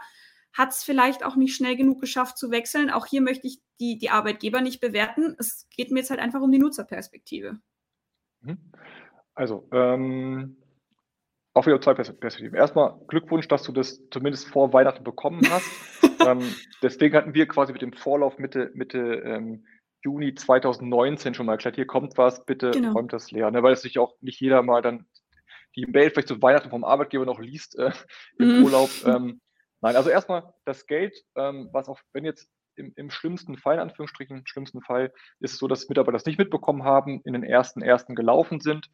hat 0.53 0.71
es 0.71 0.83
vielleicht 0.83 1.23
auch 1.23 1.35
nicht 1.35 1.55
schnell 1.55 1.75
genug 1.75 2.01
geschafft 2.01 2.37
zu 2.37 2.51
wechseln? 2.51 2.89
Auch 2.89 3.05
hier 3.05 3.21
möchte 3.21 3.47
ich 3.47 3.59
die, 3.79 3.97
die 3.97 4.09
Arbeitgeber 4.09 4.61
nicht 4.61 4.81
bewerten. 4.81 5.35
Es 5.39 5.67
geht 5.69 5.91
mir 5.91 5.99
jetzt 5.99 6.09
halt 6.09 6.19
einfach 6.19 6.41
um 6.41 6.51
die 6.51 6.59
Nutzerperspektive. 6.59 7.59
Mhm. 8.41 8.57
Also, 9.35 9.67
ähm, 9.71 10.57
auch 11.53 11.65
wieder 11.65 11.81
zwei 11.81 11.93
Pers- 11.93 12.13
Perspektiven. 12.13 12.57
Erstmal 12.57 12.95
Glückwunsch, 13.07 13.47
dass 13.47 13.63
du 13.63 13.71
das 13.71 14.01
zumindest 14.11 14.47
vor 14.47 14.71
Weihnachten 14.73 15.03
bekommen 15.03 15.41
hast. 15.49 15.69
ähm, 16.25 16.55
deswegen 16.81 17.15
hatten 17.15 17.33
wir 17.33 17.47
quasi 17.47 17.73
mit 17.73 17.81
dem 17.81 17.93
Vorlauf 17.93 18.37
Mitte, 18.37 18.71
Mitte 18.73 18.99
ähm, 19.25 19.65
Juni 20.03 20.33
2019 20.35 21.33
schon 21.33 21.45
mal 21.45 21.53
erklärt, 21.53 21.75
hier 21.75 21.87
kommt 21.87 22.17
was, 22.17 22.45
bitte 22.45 22.71
Genau. 22.71 22.93
räumt 22.93 23.11
das 23.13 23.31
leer. 23.31 23.51
Ne? 23.51 23.63
Weil 23.63 23.73
es 23.73 23.81
sich 23.81 23.99
auch 23.99 24.13
nicht 24.21 24.39
jeder 24.39 24.61
mal 24.61 24.81
dann 24.81 25.05
die 25.75 25.85
Mail 25.85 26.09
vielleicht 26.09 26.27
zu 26.29 26.41
Weihnachten 26.41 26.69
vom 26.69 26.83
Arbeitgeber 26.83 27.25
noch 27.25 27.39
liest 27.39 27.77
äh, 27.77 27.91
im 28.37 28.57
Mhm. 28.57 28.63
Urlaub. 28.63 28.89
Ähm, 29.05 29.41
nein, 29.81 29.95
also 29.95 30.09
erstmal 30.09 30.53
das 30.65 30.87
Geld, 30.87 31.15
ähm, 31.35 31.69
was 31.73 31.89
auch, 31.89 31.99
wenn 32.13 32.25
jetzt 32.25 32.49
im, 32.75 32.93
im 32.95 33.09
schlimmsten 33.09 33.57
Fall, 33.57 33.75
in 33.75 33.81
Anführungsstrichen, 33.81 34.43
schlimmsten 34.45 34.81
Fall, 34.81 35.11
ist 35.41 35.53
es 35.53 35.59
so, 35.59 35.67
dass 35.67 35.89
Mitarbeiter 35.89 36.13
das 36.13 36.25
nicht 36.25 36.39
mitbekommen 36.39 36.83
haben, 36.83 37.21
in 37.25 37.33
den 37.33 37.43
ersten 37.43 37.81
ersten 37.81 38.15
gelaufen 38.15 38.61
sind 38.61 38.89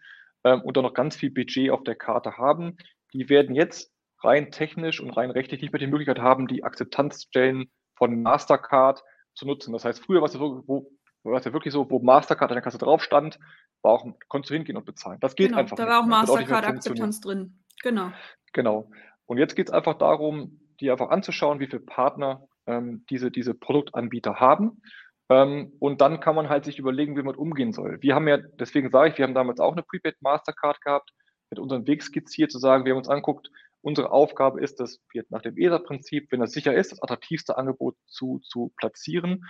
ähm, 0.45 0.62
und 0.62 0.77
dann 0.77 0.84
noch 0.84 0.93
ganz 0.93 1.17
viel 1.17 1.31
Budget 1.31 1.71
auf 1.71 1.84
der 1.84 1.95
Karte 1.95 2.38
haben. 2.38 2.77
Die 3.13 3.27
werden 3.27 3.55
jetzt 3.55 3.91
rein 4.23 4.51
technisch 4.51 5.01
und 5.01 5.12
rein 5.12 5.31
rechtlich 5.31 5.62
nicht 5.62 5.73
mehr 5.73 5.79
die 5.79 5.88
Möglichkeit 5.88 6.19
haben, 6.19 6.47
die 6.47 6.63
Akzeptanzstellen 6.63 7.69
von 7.95 8.21
Mastercard 8.21 9.03
zu 9.34 9.45
nutzen. 9.45 9.73
Das 9.73 9.84
heißt, 9.84 10.03
früher 10.03 10.21
war 10.21 10.27
es 10.27 10.34
ja, 10.34 10.39
so, 10.39 10.63
wo, 10.67 10.91
war 11.23 11.39
es 11.39 11.45
ja 11.45 11.53
wirklich 11.53 11.73
so, 11.73 11.89
wo 11.89 11.99
Mastercard 11.99 12.51
an 12.51 12.55
der 12.55 12.62
Kasse 12.62 12.77
drauf 12.77 13.03
stand, 13.03 13.39
war 13.81 13.91
auch, 13.91 14.05
konntest 14.29 14.51
du 14.51 14.55
hingehen 14.55 14.77
und 14.77 14.86
bezahlen. 14.86 15.19
Das 15.19 15.36
geht 15.36 15.47
Genau, 15.47 15.60
einfach 15.60 15.75
da 15.75 15.84
nicht 15.84 15.91
war 15.91 16.01
auch 16.01 16.05
Mastercard-Akzeptanz 16.05 17.21
drin. 17.21 17.63
Genau. 17.84 18.12
Genau. 18.53 18.89
Und 19.25 19.38
jetzt 19.38 19.55
geht 19.55 19.67
es 19.67 19.73
einfach 19.73 19.95
darum, 19.95 20.62
die 20.79 20.91
einfach 20.91 21.10
anzuschauen, 21.10 21.60
wie 21.60 21.67
viele 21.67 21.81
Partner 21.81 22.47
ähm, 22.67 23.05
diese, 23.10 23.31
diese 23.31 23.53
Produktanbieter 23.53 24.39
haben. 24.39 24.81
Ähm, 25.29 25.73
und 25.79 26.01
dann 26.01 26.19
kann 26.19 26.35
man 26.35 26.49
halt 26.49 26.65
sich 26.65 26.77
überlegen, 26.77 27.17
wie 27.17 27.23
man 27.23 27.35
umgehen 27.35 27.73
soll. 27.73 27.97
Wir 28.01 28.15
haben 28.15 28.27
ja, 28.27 28.38
deswegen 28.38 28.91
sage 28.91 29.09
ich, 29.09 29.17
wir 29.17 29.25
haben 29.25 29.33
damals 29.33 29.59
auch 29.59 29.73
eine 29.73 29.83
Prepaid 29.83 30.15
Mastercard 30.21 30.81
gehabt, 30.81 31.11
mit 31.49 31.59
unserem 31.59 31.88
Weg 31.88 32.03
skizziert, 32.03 32.51
zu 32.51 32.59
sagen, 32.59 32.85
wir 32.85 32.91
haben 32.91 32.99
uns 32.99 33.09
anguckt, 33.09 33.49
unsere 33.81 34.11
Aufgabe 34.11 34.61
ist 34.61 34.79
es, 34.81 35.01
nach 35.29 35.41
dem 35.41 35.57
ESA-Prinzip, 35.57 36.31
wenn 36.31 36.39
das 36.39 36.51
sicher 36.51 36.73
ist, 36.73 36.91
das 36.91 37.01
attraktivste 37.01 37.57
Angebot 37.57 37.95
zu, 38.05 38.39
zu 38.39 38.73
platzieren. 38.77 39.45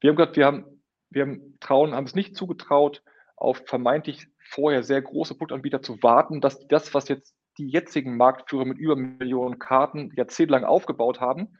Wir 0.00 0.10
haben 0.10 0.16
gesagt, 0.16 0.36
wir 0.36 0.46
haben, 0.46 0.82
wir 1.10 1.22
haben 1.22 1.58
trauen, 1.60 1.94
haben 1.94 2.06
es 2.06 2.14
nicht 2.14 2.36
zugetraut, 2.36 3.02
auf 3.36 3.62
vermeintlich 3.66 4.26
vorher 4.38 4.82
sehr 4.82 5.02
große 5.02 5.34
Produktanbieter 5.34 5.82
zu 5.82 6.02
warten, 6.02 6.40
dass 6.40 6.66
das, 6.68 6.94
was 6.94 7.08
jetzt 7.08 7.34
die 7.58 7.68
jetzigen 7.68 8.16
Marktführer 8.16 8.64
mit 8.64 8.78
über 8.78 8.96
Millionen 8.96 9.58
Karten 9.58 10.12
jahrzehntelang 10.16 10.64
aufgebaut 10.64 11.20
haben, 11.20 11.56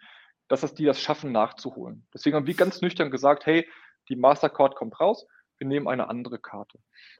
dass 0.49 0.61
das 0.61 0.75
die 0.75 0.85
das 0.85 1.01
schaffen 1.01 1.33
nachzuholen. 1.33 2.07
Deswegen 2.13 2.37
haben 2.37 2.47
wir 2.47 2.55
ganz 2.55 2.81
nüchtern 2.81 3.11
gesagt, 3.11 3.47
hey, 3.47 3.69
die 4.09 4.17
Mastercard 4.17 4.77
kommt 4.77 5.01
raus, 5.01 5.27
wir 5.59 5.67
nehmen 5.67 5.89
eine 5.89 6.09
andere 6.09 6.39
Karte. 6.39 6.79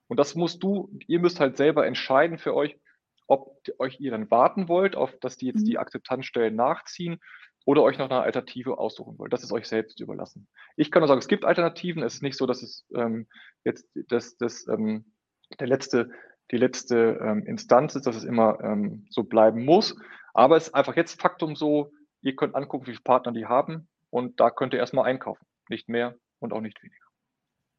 Und 0.09 0.19
das 0.19 0.35
musst 0.35 0.63
du, 0.63 0.91
ihr 1.07 1.21
müsst 1.21 1.41
halt 1.41 1.57
selber 1.57 1.87
entscheiden 1.87 2.39
für 2.39 2.55
euch, 2.55 2.79
ob 3.27 3.63
euch 3.79 4.01
ihr 4.01 4.11
dann 4.11 4.31
warten 4.31 4.69
wollt, 4.69 4.97
auf 4.97 5.19
dass 5.21 5.37
die 5.37 5.47
jetzt 5.47 5.61
Mhm. 5.61 5.65
die 5.65 5.79
Akzeptanzstellen 5.79 6.55
nachziehen 6.55 7.21
oder 7.65 7.83
euch 7.83 7.97
noch 7.97 8.11
eine 8.11 8.21
Alternative 8.21 8.77
aussuchen 8.77 9.19
wollt. 9.19 9.33
Das 9.33 9.43
ist 9.43 9.53
euch 9.53 9.67
selbst 9.67 10.01
überlassen. 10.01 10.47
Ich 10.77 10.91
kann 10.91 11.01
nur 11.01 11.09
sagen, 11.09 11.21
es 11.21 11.29
gibt 11.29 11.45
Alternativen. 11.45 12.03
Es 12.03 12.15
ist 12.17 12.23
nicht 12.23 12.37
so, 12.37 12.47
dass 12.47 12.63
es 12.63 12.87
ähm, 12.95 13.27
jetzt 13.65 13.89
das, 14.09 14.37
das, 14.37 14.67
ähm, 14.69 15.15
der 15.59 15.69
letzte, 15.69 16.11
die 16.51 16.59
letzte 16.59 17.19
ähm, 17.23 17.47
Instanz 17.47 17.95
ist, 17.95 18.07
dass 18.07 18.17
es 18.17 18.25
immer 18.25 18.59
ähm, 18.63 19.07
so 19.09 19.23
bleiben 19.23 19.65
muss. 19.65 19.97
Aber 20.35 20.57
es 20.57 20.69
ist 20.69 20.75
einfach 20.75 20.97
jetzt 20.97 21.19
Faktum 21.21 21.57
so, 21.57 21.91
ihr 22.25 22.35
könnt 22.37 22.55
angucken, 22.55 22.87
wie 22.87 22.93
viele 22.93 23.03
Partner 23.03 23.33
die 23.33 23.47
haben 23.47 23.89
und 24.11 24.41
da 24.41 24.51
könnt 24.51 24.73
ihr 24.73 24.81
erstmal 24.81 25.05
einkaufen. 25.05 25.47
Nicht 25.69 25.89
mehr 25.89 26.17
und 26.41 26.53
auch 26.53 26.61
nicht 26.61 26.83
weniger. 26.83 27.05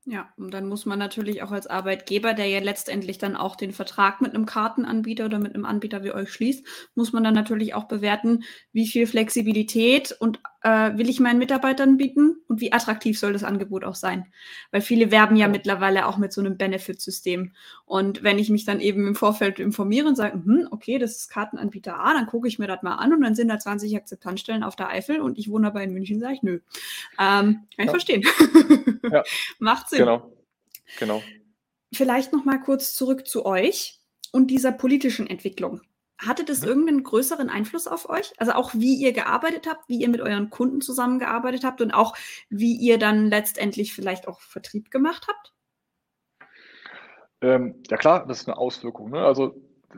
Ja, 0.07 0.31
und 0.37 0.53
dann 0.53 0.67
muss 0.67 0.85
man 0.85 0.99
natürlich 0.99 1.41
auch 1.41 1.51
als 1.51 1.65
Arbeitgeber, 1.65 2.35
der 2.35 2.45
ja 2.45 2.59
letztendlich 2.59 3.17
dann 3.17 3.35
auch 3.35 3.55
den 3.55 3.71
Vertrag 3.71 4.21
mit 4.21 4.35
einem 4.35 4.45
Kartenanbieter 4.45 5.25
oder 5.25 5.39
mit 5.39 5.55
einem 5.55 5.65
Anbieter 5.65 6.03
wie 6.03 6.11
euch 6.11 6.31
schließt, 6.31 6.63
muss 6.93 7.11
man 7.11 7.23
dann 7.23 7.33
natürlich 7.33 7.73
auch 7.73 7.85
bewerten, 7.85 8.43
wie 8.71 8.85
viel 8.85 9.07
Flexibilität 9.07 10.15
und 10.19 10.41
äh, 10.65 10.97
will 10.97 11.09
ich 11.09 11.19
meinen 11.19 11.37
Mitarbeitern 11.37 11.95
bieten 11.95 12.37
und 12.47 12.59
wie 12.59 12.73
attraktiv 12.73 13.19
soll 13.19 13.33
das 13.33 13.43
Angebot 13.43 13.83
auch 13.83 13.93
sein. 13.93 14.25
Weil 14.71 14.81
viele 14.81 15.11
werben 15.11 15.35
ja 15.35 15.47
mittlerweile 15.47 16.07
auch 16.07 16.17
mit 16.17 16.33
so 16.33 16.41
einem 16.41 16.57
Benefit-System. 16.57 17.51
Und 17.85 18.23
wenn 18.23 18.39
ich 18.39 18.49
mich 18.49 18.65
dann 18.65 18.79
eben 18.79 19.07
im 19.07 19.13
Vorfeld 19.15 19.59
informiere 19.59 20.07
und 20.07 20.15
sage, 20.15 20.33
hm, 20.43 20.67
okay, 20.71 20.97
das 20.97 21.17
ist 21.17 21.29
Kartenanbieter 21.29 21.99
A, 21.99 22.13
dann 22.15 22.25
gucke 22.25 22.47
ich 22.47 22.57
mir 22.57 22.65
das 22.65 22.81
mal 22.81 22.95
an 22.95 23.13
und 23.13 23.21
dann 23.21 23.35
sind 23.35 23.49
da 23.49 23.59
20 23.59 23.95
Akzeptanzstellen 23.95 24.63
auf 24.63 24.75
der 24.75 24.89
Eifel 24.89 25.21
und 25.21 25.37
ich 25.37 25.51
wohne 25.51 25.67
aber 25.67 25.83
in 25.83 25.93
München, 25.93 26.19
sage 26.19 26.33
ich, 26.33 26.41
nö. 26.41 26.59
Ähm, 27.19 27.19
kann 27.19 27.61
ich 27.77 27.85
Ja. 27.85 27.91
verstehen. 27.91 28.23
Ja. 29.11 29.23
Macht 29.59 29.89
Sinn. 29.89 29.99
Genau. 29.99 30.33
Genau. 30.99 31.21
Vielleicht 31.93 32.33
noch 32.33 32.43
mal 32.43 32.57
kurz 32.59 32.95
zurück 32.95 33.27
zu 33.27 33.45
euch 33.45 33.99
und 34.31 34.47
dieser 34.47 34.71
politischen 34.71 35.27
Entwicklung. 35.27 35.81
Hatte 36.25 36.43
das 36.43 36.63
irgendeinen 36.63 37.03
größeren 37.03 37.49
Einfluss 37.49 37.87
auf 37.87 38.09
euch? 38.09 38.33
Also 38.37 38.53
auch 38.53 38.73
wie 38.73 38.95
ihr 38.95 39.13
gearbeitet 39.13 39.67
habt, 39.67 39.87
wie 39.89 40.01
ihr 40.01 40.09
mit 40.09 40.21
euren 40.21 40.49
Kunden 40.49 40.81
zusammengearbeitet 40.81 41.63
habt 41.63 41.81
und 41.81 41.91
auch 41.91 42.15
wie 42.49 42.75
ihr 42.75 42.97
dann 42.97 43.29
letztendlich 43.29 43.93
vielleicht 43.93 44.27
auch 44.27 44.41
Vertrieb 44.41 44.91
gemacht 44.91 45.27
habt? 45.27 45.53
Ähm, 47.41 47.83
ja 47.89 47.97
klar, 47.97 48.25
das 48.25 48.41
ist 48.41 48.47
eine 48.47 48.57
Auswirkung. 48.57 49.11
Ne? 49.11 49.19
Also 49.19 49.55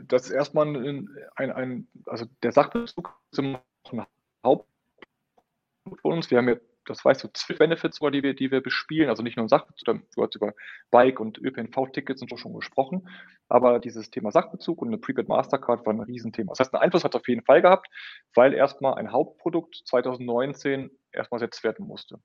das 0.08 0.26
ist 0.26 0.32
erstmal 0.32 0.68
ein, 0.68 1.10
ein, 1.36 1.52
ein 1.52 1.88
also 2.06 2.26
der 2.44 2.52
Sachbezug 2.52 3.20
ist 3.32 3.40
immer 3.40 3.64
noch 3.92 3.94
ein 3.94 4.06
Hauptpunkt 4.44 6.02
von 6.02 6.14
uns. 6.14 6.30
Wir 6.30 6.40
haben 6.40 6.50
ja 6.50 6.56
das 6.90 7.04
weißt 7.04 7.24
du, 7.24 7.28
zwölf 7.34 7.60
Benefits, 7.60 8.00
die 8.00 8.24
wir, 8.24 8.34
die 8.34 8.52
wir 8.52 8.62
bespielen, 8.62 9.10
also 9.10 9.24
nicht 9.24 9.38
nur 9.38 9.48
Sachbezug, 9.48 10.02
du 10.16 10.24
hast 10.24 10.36
über 10.36 10.54
Bike 10.92 11.20
und 11.20 11.38
ÖPNV-Tickets 11.38 12.22
und 12.22 12.30
so 12.30 12.38
schon 12.38 12.54
gesprochen, 12.54 13.08
aber 13.50 13.80
dieses 13.80 14.10
Thema 14.10 14.32
Sachbezug 14.32 14.82
und 14.82 14.90
eine 14.90 14.98
Prepaid 14.98 15.28
Mastercard 15.28 15.86
war 15.86 15.94
ein 15.94 16.02
Riesenthema. 16.02 16.52
Das 16.52 16.60
heißt, 16.60 16.74
einen 16.74 16.84
Einfluss 16.84 17.04
hat 17.04 17.16
es 17.16 17.22
auf 17.22 17.28
jeden 17.28 17.44
Fall 17.44 17.62
gehabt, 17.62 17.88
weil 18.34 18.54
erstmal 18.54 18.96
ein 18.96 19.12
Hauptprodukt 19.12 19.82
2019 19.86 20.90
erstmal 21.12 21.40
setzt 21.40 21.64
werden 21.64 21.86
musste. 21.86 22.20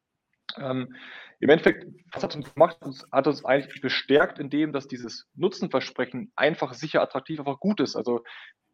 Ähm, 0.59 0.94
Im 1.40 1.48
Endeffekt, 1.48 1.87
was 2.12 2.22
hat 2.22 2.37
uns 2.37 2.53
gemacht? 2.53 2.79
Hat 3.11 3.27
uns 3.27 3.44
eigentlich 3.44 3.81
bestärkt 3.81 4.38
in 4.38 4.51
dem, 4.51 4.72
dass 4.72 4.87
dieses 4.87 5.29
Nutzenversprechen 5.35 6.33
einfach, 6.37 6.75
sicher, 6.75 7.03
attraktiv, 7.03 7.38
einfach 7.40 7.59
gut 7.59 7.81
ist. 7.81 7.96
Also 7.96 8.22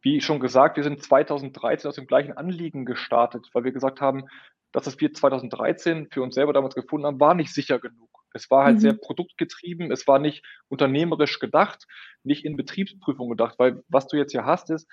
wie 0.01 0.21
schon 0.21 0.39
gesagt, 0.39 0.77
wir 0.77 0.83
sind 0.83 1.03
2013 1.03 1.89
aus 1.89 1.95
dem 1.95 2.07
gleichen 2.07 2.33
Anliegen 2.33 2.85
gestartet, 2.85 3.49
weil 3.53 3.63
wir 3.63 3.71
gesagt 3.71 4.01
haben, 4.01 4.25
dass 4.71 4.85
das 4.85 4.99
wir 4.99 5.13
2013 5.13 6.09
für 6.11 6.21
uns 6.21 6.35
selber 6.35 6.53
damals 6.53 6.75
gefunden 6.75 7.05
haben, 7.05 7.19
war 7.19 7.33
nicht 7.33 7.53
sicher 7.53 7.79
genug. 7.79 8.09
Es 8.33 8.51
war 8.51 8.65
halt 8.65 8.75
mhm. 8.75 8.81
sehr 8.81 8.93
produktgetrieben, 8.93 9.91
es 9.91 10.07
war 10.07 10.19
nicht 10.19 10.45
unternehmerisch 10.67 11.39
gedacht, 11.39 11.85
nicht 12.23 12.45
in 12.45 12.55
Betriebsprüfung 12.55 13.29
gedacht, 13.29 13.55
weil 13.57 13.83
was 13.87 14.07
du 14.07 14.17
jetzt 14.17 14.31
hier 14.31 14.45
hast 14.45 14.69
ist, 14.69 14.87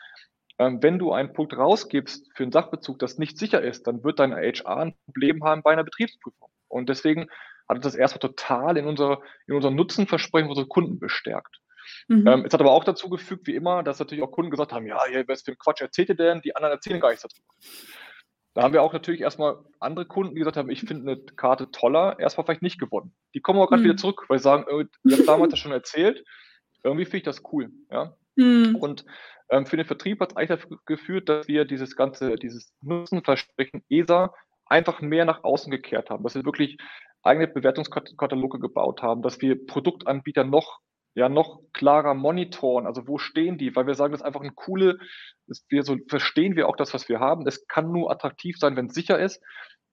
ähm, 0.58 0.82
wenn 0.82 0.98
du 0.98 1.12
einen 1.12 1.32
Punkt 1.32 1.56
rausgibst 1.56 2.30
für 2.34 2.44
einen 2.44 2.52
Sachbezug, 2.52 2.98
das 2.98 3.18
nicht 3.18 3.38
sicher 3.38 3.60
ist, 3.60 3.86
dann 3.86 4.02
wird 4.04 4.18
dein 4.18 4.32
HR 4.32 4.78
ein 4.78 4.94
Problem 5.04 5.44
haben 5.44 5.62
bei 5.62 5.72
einer 5.72 5.84
Betriebsprüfung. 5.84 6.48
Und 6.68 6.88
deswegen 6.88 7.28
hat 7.68 7.76
uns 7.76 7.84
das 7.84 7.94
erstmal 7.94 8.20
total 8.20 8.76
in 8.76 8.86
unser, 8.86 9.20
in 9.46 9.54
unser 9.54 9.70
Nutzenversprechen 9.70 10.48
unsere 10.48 10.66
Kunden 10.66 10.98
bestärkt. 10.98 11.60
Mhm. 12.08 12.26
Ähm, 12.26 12.44
es 12.46 12.52
hat 12.52 12.60
aber 12.60 12.72
auch 12.72 12.84
dazu 12.84 13.08
gefügt, 13.08 13.46
wie 13.46 13.54
immer, 13.54 13.82
dass 13.82 13.98
natürlich 13.98 14.24
auch 14.24 14.30
Kunden 14.30 14.50
gesagt 14.50 14.72
haben, 14.72 14.86
ja, 14.86 14.98
was 15.26 15.42
für 15.42 15.52
ein 15.52 15.58
Quatsch 15.58 15.82
erzählt 15.82 16.08
ihr 16.08 16.16
denn? 16.16 16.40
Die 16.40 16.56
anderen 16.56 16.74
erzählen 16.74 17.00
gar 17.00 17.10
nichts 17.10 17.22
dazu. 17.22 17.42
Da 18.56 18.62
haben 18.62 18.72
wir 18.72 18.82
auch 18.82 18.94
natürlich 18.94 19.20
erstmal 19.20 19.58
andere 19.80 20.06
Kunden, 20.06 20.34
die 20.34 20.38
gesagt 20.38 20.56
haben, 20.56 20.70
ich 20.70 20.80
finde 20.80 21.12
eine 21.12 21.20
Karte 21.20 21.70
toller, 21.72 22.18
erstmal 22.18 22.46
vielleicht 22.46 22.62
nicht 22.62 22.80
gewonnen. 22.80 23.14
Die 23.34 23.40
kommen 23.40 23.60
auch 23.60 23.68
gerade 23.68 23.82
mhm. 23.82 23.84
wieder 23.84 23.96
zurück, 23.98 24.24
weil 24.28 24.38
sie 24.38 24.44
sagen, 24.44 24.64
äh, 24.66 24.86
ihr 25.04 25.18
habt 25.18 25.28
damals 25.28 25.50
das 25.50 25.58
schon 25.58 25.72
erzählt, 25.72 26.24
irgendwie 26.82 27.04
finde 27.04 27.18
ich 27.18 27.22
das 27.24 27.42
cool. 27.52 27.70
Ja? 27.90 28.16
Mhm. 28.36 28.76
Und 28.76 29.04
ähm, 29.50 29.66
für 29.66 29.76
den 29.76 29.84
Vertrieb 29.84 30.20
hat 30.20 30.30
es 30.30 30.36
eigentlich 30.38 30.58
dafür 30.58 30.78
geführt, 30.86 31.28
dass 31.28 31.48
wir 31.48 31.66
dieses 31.66 31.96
ganze, 31.96 32.36
dieses 32.36 32.72
Nutzenversprechen 32.80 33.84
ESA 33.90 34.32
einfach 34.64 35.02
mehr 35.02 35.26
nach 35.26 35.44
außen 35.44 35.70
gekehrt 35.70 36.08
haben, 36.08 36.24
dass 36.24 36.34
wir 36.34 36.46
wirklich 36.46 36.78
eigene 37.22 37.48
Bewertungskataloge 37.48 38.58
gebaut 38.58 39.02
haben, 39.02 39.20
dass 39.20 39.42
wir 39.42 39.66
Produktanbieter 39.66 40.44
noch 40.44 40.80
ja 41.16 41.30
noch 41.30 41.62
klarer 41.72 42.14
monitoren. 42.14 42.86
Also 42.86 43.08
wo 43.08 43.18
stehen 43.18 43.56
die? 43.56 43.74
Weil 43.74 43.86
wir 43.86 43.94
sagen, 43.94 44.12
das 44.12 44.20
ist 44.20 44.26
einfach 44.26 44.42
ein 44.42 44.54
coole, 44.54 44.98
wir 45.68 45.82
so 45.82 45.96
verstehen 46.08 46.56
wir 46.56 46.68
auch 46.68 46.76
das, 46.76 46.92
was 46.92 47.08
wir 47.08 47.20
haben. 47.20 47.46
Es 47.46 47.66
kann 47.66 47.90
nur 47.90 48.10
attraktiv 48.10 48.58
sein, 48.58 48.76
wenn 48.76 48.86
es 48.86 48.94
sicher 48.94 49.18
ist. 49.18 49.42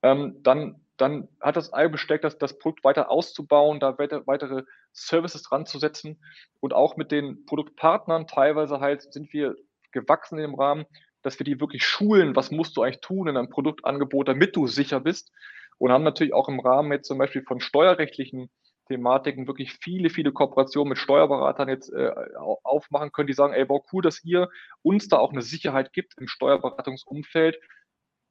Ähm, 0.01 0.35
dann, 0.43 0.81
dann 0.97 1.29
hat 1.39 1.55
das 1.55 1.73
Ei 1.73 1.87
besteckt, 1.87 2.25
das, 2.25 2.37
das 2.37 2.59
Produkt 2.59 2.83
weiter 2.83 3.09
auszubauen, 3.09 3.79
da 3.79 3.97
weiter, 3.97 4.27
weitere 4.27 4.63
Services 4.91 5.43
dran 5.43 5.65
zu 5.65 5.79
setzen 5.79 6.21
und 6.59 6.73
auch 6.73 6.97
mit 6.97 7.09
den 7.11 7.45
Produktpartnern 7.45 8.27
teilweise 8.27 8.81
halt 8.81 9.13
sind 9.13 9.31
wir 9.31 9.55
gewachsen 9.93 10.37
in 10.37 10.51
dem 10.51 10.55
Rahmen, 10.55 10.85
dass 11.21 11.39
wir 11.39 11.45
die 11.45 11.61
wirklich 11.61 11.85
schulen, 11.85 12.35
was 12.35 12.51
musst 12.51 12.75
du 12.75 12.81
eigentlich 12.81 12.99
tun 12.99 13.29
in 13.29 13.37
einem 13.37 13.49
Produktangebot, 13.49 14.27
damit 14.27 14.57
du 14.57 14.67
sicher 14.67 14.99
bist 14.99 15.31
und 15.77 15.93
haben 15.93 16.03
natürlich 16.03 16.33
auch 16.33 16.49
im 16.49 16.59
Rahmen 16.59 16.91
jetzt 16.91 17.07
zum 17.07 17.17
Beispiel 17.17 17.43
von 17.43 17.61
steuerrechtlichen 17.61 18.49
Thematiken 18.87 19.47
wirklich 19.47 19.73
viele, 19.73 20.09
viele 20.09 20.31
Kooperationen 20.31 20.89
mit 20.89 20.97
Steuerberatern 20.97 21.69
jetzt 21.69 21.91
äh, 21.93 22.11
aufmachen 22.63 23.11
können, 23.11 23.27
die 23.27 23.33
sagen, 23.33 23.53
ey, 23.53 23.67
wow, 23.67 23.83
cool, 23.91 24.01
dass 24.01 24.23
ihr 24.23 24.49
uns 24.81 25.07
da 25.07 25.17
auch 25.17 25.31
eine 25.31 25.41
Sicherheit 25.41 25.93
gibt 25.93 26.13
im 26.17 26.27
Steuerberatungsumfeld, 26.27 27.57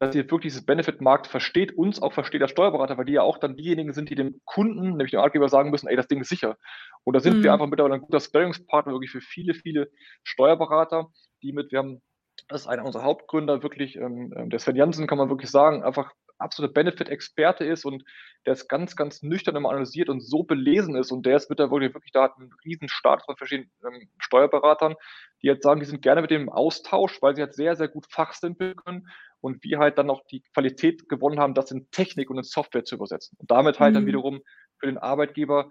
dass 0.03 0.17
ihr 0.17 0.25
wirklich 0.25 0.53
dieses 0.53 0.67
Benefit-Markt 0.67 1.29
versteht, 1.29 1.77
uns 1.79 2.03
auch 2.03 2.13
versteht 2.13 2.43
als 2.43 2.51
Steuerberater, 2.51 2.99
weil 2.99 3.05
die 3.05 3.13
ja 3.13 3.23
auch 3.23 3.39
dann 3.39 3.57
diejenigen 3.57 3.93
sind, 3.93 4.11
die 4.11 4.17
dem 4.17 4.41
Kunden, 4.45 4.91
nämlich 4.91 5.13
dem 5.13 5.21
Arbeitgeber, 5.21 5.49
sagen 5.49 5.71
müssen, 5.71 5.87
ey, 5.87 5.95
das 5.95 6.09
Ding 6.09 6.21
ist 6.21 6.29
sicher. 6.29 6.57
Und 7.05 7.15
da 7.15 7.21
sind 7.21 7.39
mhm. 7.39 7.45
wir 7.45 7.53
einfach 7.53 7.69
mittlerweile 7.69 7.95
ein 7.95 8.01
guter 8.01 8.19
Sparringspartner 8.19 8.93
wirklich 8.93 9.13
für 9.13 9.21
viele, 9.21 9.55
viele 9.55 9.91
Steuerberater, 10.25 11.09
die 11.43 11.53
mit, 11.53 11.71
wir 11.71 11.79
haben, 11.79 12.03
das 12.49 12.63
ist 12.63 12.67
einer 12.67 12.85
unserer 12.85 13.05
Hauptgründer, 13.05 13.63
wirklich, 13.63 13.97
ähm, 13.97 14.35
ähm 14.37 14.51
der 14.51 14.59
Sven 14.59 14.75
Jansen, 14.75 15.07
kann 15.07 15.19
man 15.19 15.29
wirklich 15.29 15.51
sagen, 15.51 15.85
einfach 15.85 16.11
absoluter 16.43 16.75
Benefit-Experte 16.75 17.65
ist 17.65 17.85
und 17.85 18.05
der 18.47 18.55
ist 18.55 18.69
ganz, 18.69 18.97
ganz 18.97 19.23
nüchtern 19.23 19.57
immer 19.57 19.71
analysiert 19.71 20.09
und 20.09 20.21
so 20.21 20.43
belesen 20.43 20.97
ist 20.97 21.13
und 21.13 21.25
der 21.25 21.37
ist 21.37 21.49
mittlerweile 21.49 21.95
wirklich, 21.95 22.13
da 22.13 22.25
hat 22.25 22.37
einen 22.39 22.53
riesen 22.65 22.89
Start 22.89 23.25
von 23.25 23.37
verschiedenen 23.37 23.71
ähm, 23.87 24.09
Steuerberatern, 24.19 24.95
die 25.43 25.47
jetzt 25.47 25.63
sagen, 25.63 25.81
die 25.81 25.87
sind 25.87 26.03
gerne 26.03 26.23
mit 26.23 26.31
dem 26.31 26.49
Austausch, 26.49 27.21
weil 27.23 27.37
sie 27.37 27.43
halt 27.43 27.55
sehr, 27.55 27.77
sehr 27.77 27.89
gut 27.89 28.07
fachsimpeln 28.11 28.77
können 28.77 29.09
und 29.41 29.63
wir 29.65 29.79
halt 29.79 29.99
dann 29.99 30.11
auch 30.11 30.25
die 30.27 30.43
Qualität 30.55 31.09
gewonnen 31.09 31.41
haben, 31.41 31.55
das 31.55 31.71
in 31.71 31.91
Technik 31.91 32.31
und 32.31 32.39
in 32.39 32.45
Software 32.45 32.85
zu 32.85 32.97
übersetzen 32.97 33.37
und 33.39 33.51
damit 33.51 33.81
halt 33.81 33.93
mhm. 33.93 33.95
dann 33.97 34.07
wiederum 34.07 34.41
für 34.79 34.87
den 34.87 34.99
Arbeitgeber 34.99 35.71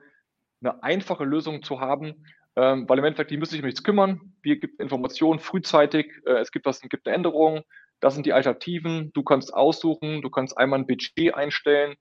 eine 0.62 0.84
einfache 0.84 1.24
Lösung 1.24 1.64
zu 1.64 1.80
haben, 1.80 2.24
ähm, 2.56 2.88
weil 2.88 3.00
im 3.00 3.06
Endeffekt, 3.06 3.32
die 3.32 3.38
müssen 3.38 3.52
sich 3.52 3.62
um 3.62 3.66
nichts 3.66 3.84
kümmern. 3.84 4.34
Wir 4.42 4.60
gibt 4.60 4.80
Informationen 4.80 5.40
frühzeitig, 5.40 6.12
äh, 6.26 6.40
es 6.40 6.52
gibt 6.52 6.66
was, 6.66 6.82
gibt 6.82 7.08
eine 7.08 7.16
Änderung, 7.16 7.64
das 8.02 8.16
sind 8.16 8.26
die 8.26 8.34
Alternativen. 8.34 9.12
Du 9.14 9.24
kannst 9.24 9.54
aussuchen, 9.54 10.22
du 10.22 10.30
kannst 10.30 10.58
einmal 10.58 10.80
ein 10.80 10.88
Budget 10.88 11.34
einstellen, 11.34 11.96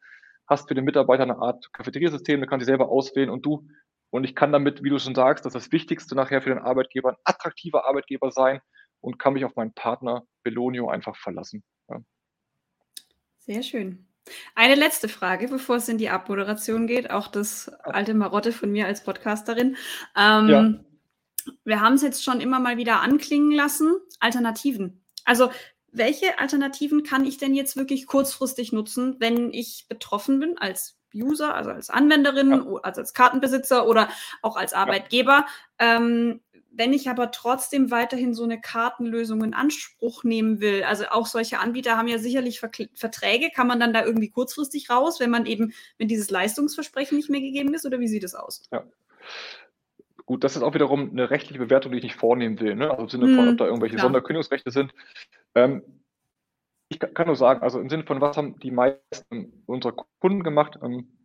hast 0.49 0.69
für 0.69 0.75
den 0.75 0.85
Mitarbeiter 0.85 1.23
eine 1.23 1.39
Art 1.39 1.73
Cafeteriasystem, 1.73 2.41
du 2.41 2.47
kannst 2.47 2.65
sie 2.65 2.71
selber 2.71 2.89
auswählen 2.89 3.31
und 3.31 3.47
du, 3.47 3.69
und 4.11 4.25
ich 4.25 4.35
kann 4.35 4.51
damit, 4.51 4.83
wie 4.83 4.91
du 4.91 4.99
schon 4.99 5.15
sagst, 5.15 5.45
das 5.45 5.55
ist 5.55 5.67
das 5.67 5.73
Wichtigste 5.73 6.17
nachher 6.17 6.43
für 6.43 6.49
den 6.49 6.59
Arbeitgeber, 6.59 7.11
ein 7.11 7.17
attraktiver 7.25 7.87
Arbeitgeber 7.87 8.33
sein 8.33 8.61
und 9.01 9.19
kann 9.19 9.35
mich 9.35 9.45
auf 9.45 9.55
meinen 9.55 9.73
Partner 9.75 10.25
Belonio 10.43 10.89
einfach 10.89 11.17
verlassen. 11.17 11.63
Ja. 11.89 12.01
Sehr 13.39 13.63
schön. 13.63 14.07
Eine 14.55 14.75
letzte 14.75 15.09
Frage, 15.09 15.49
bevor 15.49 15.77
es 15.77 15.89
in 15.89 15.99
die 15.99 16.11
Abmoderation 16.11 16.87
geht, 16.87 17.11
auch 17.11 17.29
das 17.29 17.69
alte 17.69 18.15
Marotte 18.15 18.53
von 18.53 18.71
mir 18.71 18.87
als 18.87 19.05
Podcasterin. 19.05 19.77
Ähm, 20.17 20.49
ja. 20.49 20.75
Wir 21.65 21.81
haben 21.81 21.95
es 21.95 22.03
jetzt 22.03 22.23
schon 22.23 22.41
immer 22.41 22.61
mal 22.61 22.77
wieder 22.77 23.01
anklingen 23.01 23.53
lassen. 23.53 23.99
Alternativen. 24.21 25.05
Also 25.25 25.51
welche 25.93 26.39
Alternativen 26.39 27.03
kann 27.03 27.25
ich 27.25 27.39
denn 27.39 27.55
jetzt 27.55 27.77
wirklich 27.77 28.07
kurzfristig 28.07 28.73
nutzen, 28.73 29.17
wenn 29.19 29.53
ich 29.53 29.87
betroffen 29.89 30.41
bin 30.41 30.59
als 30.59 30.97
User, 31.15 31.55
also 31.55 31.71
als 31.71 31.91
Anwenderin, 31.91 32.51
ja. 32.51 32.81
also 32.83 33.01
als 33.01 33.15
Kartenbesitzer 33.15 33.87
oder 33.87 34.09
auch 34.43 34.57
als 34.57 34.73
Arbeitgeber? 34.73 35.47
Ja. 35.81 35.97
Ähm, 35.97 36.41
wenn 36.73 36.93
ich 36.93 37.11
aber 37.11 37.33
trotzdem 37.33 37.91
weiterhin 37.91 38.33
so 38.33 38.45
eine 38.45 38.61
Kartenlösung 38.61 39.43
in 39.43 39.55
Anspruch 39.55 40.23
nehmen 40.23 40.61
will, 40.61 40.85
also 40.85 41.07
auch 41.11 41.27
solche 41.27 41.59
Anbieter 41.59 41.97
haben 41.97 42.09
ja 42.09 42.19
sicherlich 42.19 42.61
Ver 42.61 42.71
Verträge, 42.95 43.51
kann 43.51 43.67
man 43.67 43.81
dann 43.81 43.93
da 43.93 44.05
irgendwie 44.05 44.31
kurzfristig 44.31 44.89
raus, 44.89 45.19
wenn 45.19 45.31
man 45.31 45.47
eben, 45.47 45.73
wenn 45.99 46.09
dieses 46.09 46.31
Leistungsversprechen 46.31 47.17
nicht 47.17 47.29
mehr 47.29 47.41
gegeben 47.41 47.75
ist, 47.75 47.85
oder 47.87 47.99
wie 47.99 48.09
sieht 48.09 48.25
es 48.25 48.35
aus? 48.35 48.63
Ja. 48.71 48.85
Gut, 50.27 50.45
das 50.45 50.55
ist 50.55 50.63
auch 50.63 50.75
wiederum 50.75 51.11
eine 51.11 51.29
rechtliche 51.31 51.59
Bewertung, 51.59 51.91
die 51.91 51.99
ich 51.99 52.05
nicht 52.05 52.15
vornehmen 52.15 52.61
will. 52.61 52.77
Ne? 52.77 52.89
Also 52.89 53.03
im 53.03 53.09
Sinne 53.09 53.35
von, 53.35 53.49
ob 53.49 53.59
da 53.59 53.65
hm, 53.65 53.71
irgendwelche 53.71 53.97
klar. 53.97 54.07
Sonderkündigungsrechte 54.07 54.71
sind. 54.71 54.95
Ähm, 55.55 55.83
ich 56.89 56.99
kann 56.99 57.27
nur 57.27 57.37
sagen, 57.37 57.63
also 57.63 57.81
im 57.81 57.89
Sinne 57.89 58.05
von, 58.05 58.21
was 58.21 58.37
haben 58.37 58.59
die 58.59 58.73
meisten 58.73 59.63
unserer 59.67 59.95
Kunden 60.21 60.43
gemacht? 60.43 60.79
Ähm, 60.83 61.17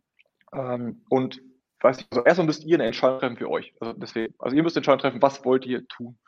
ähm, 0.52 1.04
und 1.08 1.42
weiß 1.80 2.00
ich, 2.00 2.06
also 2.10 2.24
erstmal 2.24 2.46
müsst 2.46 2.64
ihr 2.64 2.76
eine 2.76 2.86
Entscheidung 2.86 3.18
treffen 3.18 3.36
für 3.36 3.50
euch. 3.50 3.74
Also, 3.80 3.92
deswegen, 3.94 4.34
also 4.38 4.56
ihr 4.56 4.62
müsst 4.62 4.76
Entscheidung 4.76 5.00
treffen, 5.00 5.22
was 5.22 5.44
wollt 5.44 5.66
ihr 5.66 5.86
tun? 5.88 6.18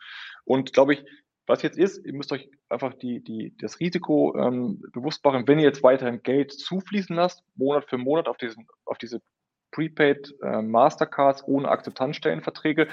Und 0.44 0.72
glaube 0.72 0.94
ich, 0.94 1.04
was 1.46 1.62
jetzt 1.62 1.78
ist, 1.78 2.04
ihr 2.04 2.12
müsst 2.12 2.32
euch 2.32 2.50
einfach 2.68 2.94
die, 2.94 3.22
die, 3.24 3.56
das 3.58 3.80
Risiko 3.80 4.36
ähm, 4.36 4.82
bewusst 4.92 5.24
machen, 5.24 5.48
wenn 5.48 5.58
ihr 5.58 5.64
jetzt 5.64 5.82
weiterhin 5.82 6.22
Geld 6.22 6.52
zufließen 6.52 7.16
lasst, 7.16 7.42
Monat 7.54 7.88
für 7.88 7.96
Monat 7.96 8.28
auf, 8.28 8.36
diesen, 8.36 8.66
auf 8.84 8.98
diese 8.98 9.22
Prepaid 9.70 10.34
äh, 10.42 10.60
Mastercards 10.60 11.42
ohne 11.46 11.68
Akzeptanzstellenverträge, 11.68 12.88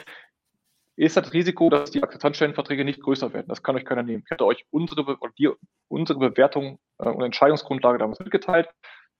ist 0.95 1.17
das 1.17 1.34
Risiko, 1.34 1.69
dass 1.69 1.91
die 1.91 2.03
Akzeptanzstellenverträge 2.03 2.86
nicht 2.86 3.01
größer 3.01 3.34
werden. 3.34 3.47
Das 3.47 3.63
kann 3.63 3.75
euch 3.75 3.86
keiner 3.86 4.03
nehmen. 4.03 4.23
Ich 4.25 4.31
hätte 4.31 4.45
euch 4.45 4.65
unsere, 4.71 5.17
die, 5.38 5.49
unsere 5.88 6.19
Bewertung 6.19 6.79
äh, 6.99 7.10
und 7.10 7.23
Entscheidungsgrundlage 7.23 7.97
damals 7.97 8.19
mitgeteilt. 8.19 8.69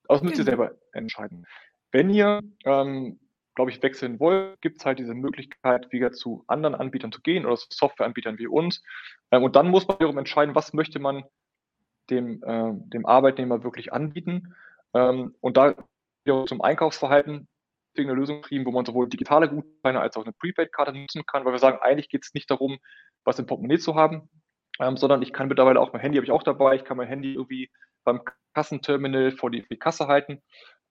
Das 0.08 0.22
müsst 0.22 0.38
ihr 0.38 0.44
selber 0.44 0.72
entscheiden. 0.94 1.46
Wenn 1.92 2.10
ihr, 2.10 2.42
ähm, 2.64 3.20
glaube 3.56 3.72
ich, 3.72 3.82
wechseln 3.82 4.20
wollt, 4.20 4.62
gibt 4.62 4.80
es 4.80 4.86
halt 4.86 5.00
diese 5.00 5.14
Möglichkeit, 5.14 5.92
wieder 5.92 6.12
zu 6.12 6.44
anderen 6.48 6.76
Anbietern 6.76 7.12
zu 7.12 7.22
gehen 7.22 7.46
oder 7.46 7.56
zu 7.56 7.68
Softwareanbietern 7.70 8.38
wie 8.38 8.48
uns. 8.48 8.82
Ähm, 9.32 9.44
und 9.44 9.56
dann 9.56 9.70
muss 9.70 9.88
man 9.88 9.98
wiederum 10.00 10.18
entscheiden, 10.18 10.56
was 10.56 10.74
möchte 10.74 11.00
man 11.00 11.24
dem, 12.10 12.42
äh, 12.44 12.72
dem 12.74 13.06
Arbeitnehmer 13.06 13.64
wirklich 13.64 13.92
anbieten. 13.92 14.56
Ähm, 14.94 15.36
und 15.42 15.58
da 15.58 15.76
zum 16.48 16.62
Einkaufsverhalten 16.62 17.48
eine 18.04 18.14
Lösung 18.14 18.42
geschrieben, 18.42 18.66
wo 18.66 18.72
man 18.72 18.86
sowohl 18.86 19.10
digitale 19.10 19.50
Gutscheine 19.50 20.00
als 20.00 20.18
auch 20.18 20.24
eine 20.24 20.34
Prepaid-Karte 20.34 20.94
nutzen 20.94 21.26
kann, 21.26 21.46
weil 21.46 21.54
wir 21.54 21.60
sagen, 21.60 21.80
eigentlich 21.82 22.10
geht 22.10 22.24
es 22.24 22.34
nicht 22.34 22.50
darum, 22.50 22.78
was 23.24 23.40
im 23.40 23.46
Portemonnaie 23.46 23.80
zu 23.80 23.96
haben, 23.96 24.30
ähm, 24.80 24.98
sondern 24.98 25.22
ich 25.22 25.34
kann 25.34 25.48
mittlerweile 25.48 25.80
auch 25.80 25.94
mein 25.94 26.02
Handy 26.02 26.18
habe 26.18 26.26
ich 26.26 26.32
auch 26.32 26.44
dabei, 26.44 26.76
ich 26.76 26.84
kann 26.84 26.98
mein 26.98 27.08
Handy 27.08 27.34
irgendwie 27.34 27.70
beim 28.04 28.22
Kassenterminal 28.54 29.32
vor 29.32 29.52
die, 29.52 29.66
die 29.70 29.80
Kasse 29.80 30.08
halten. 30.08 30.42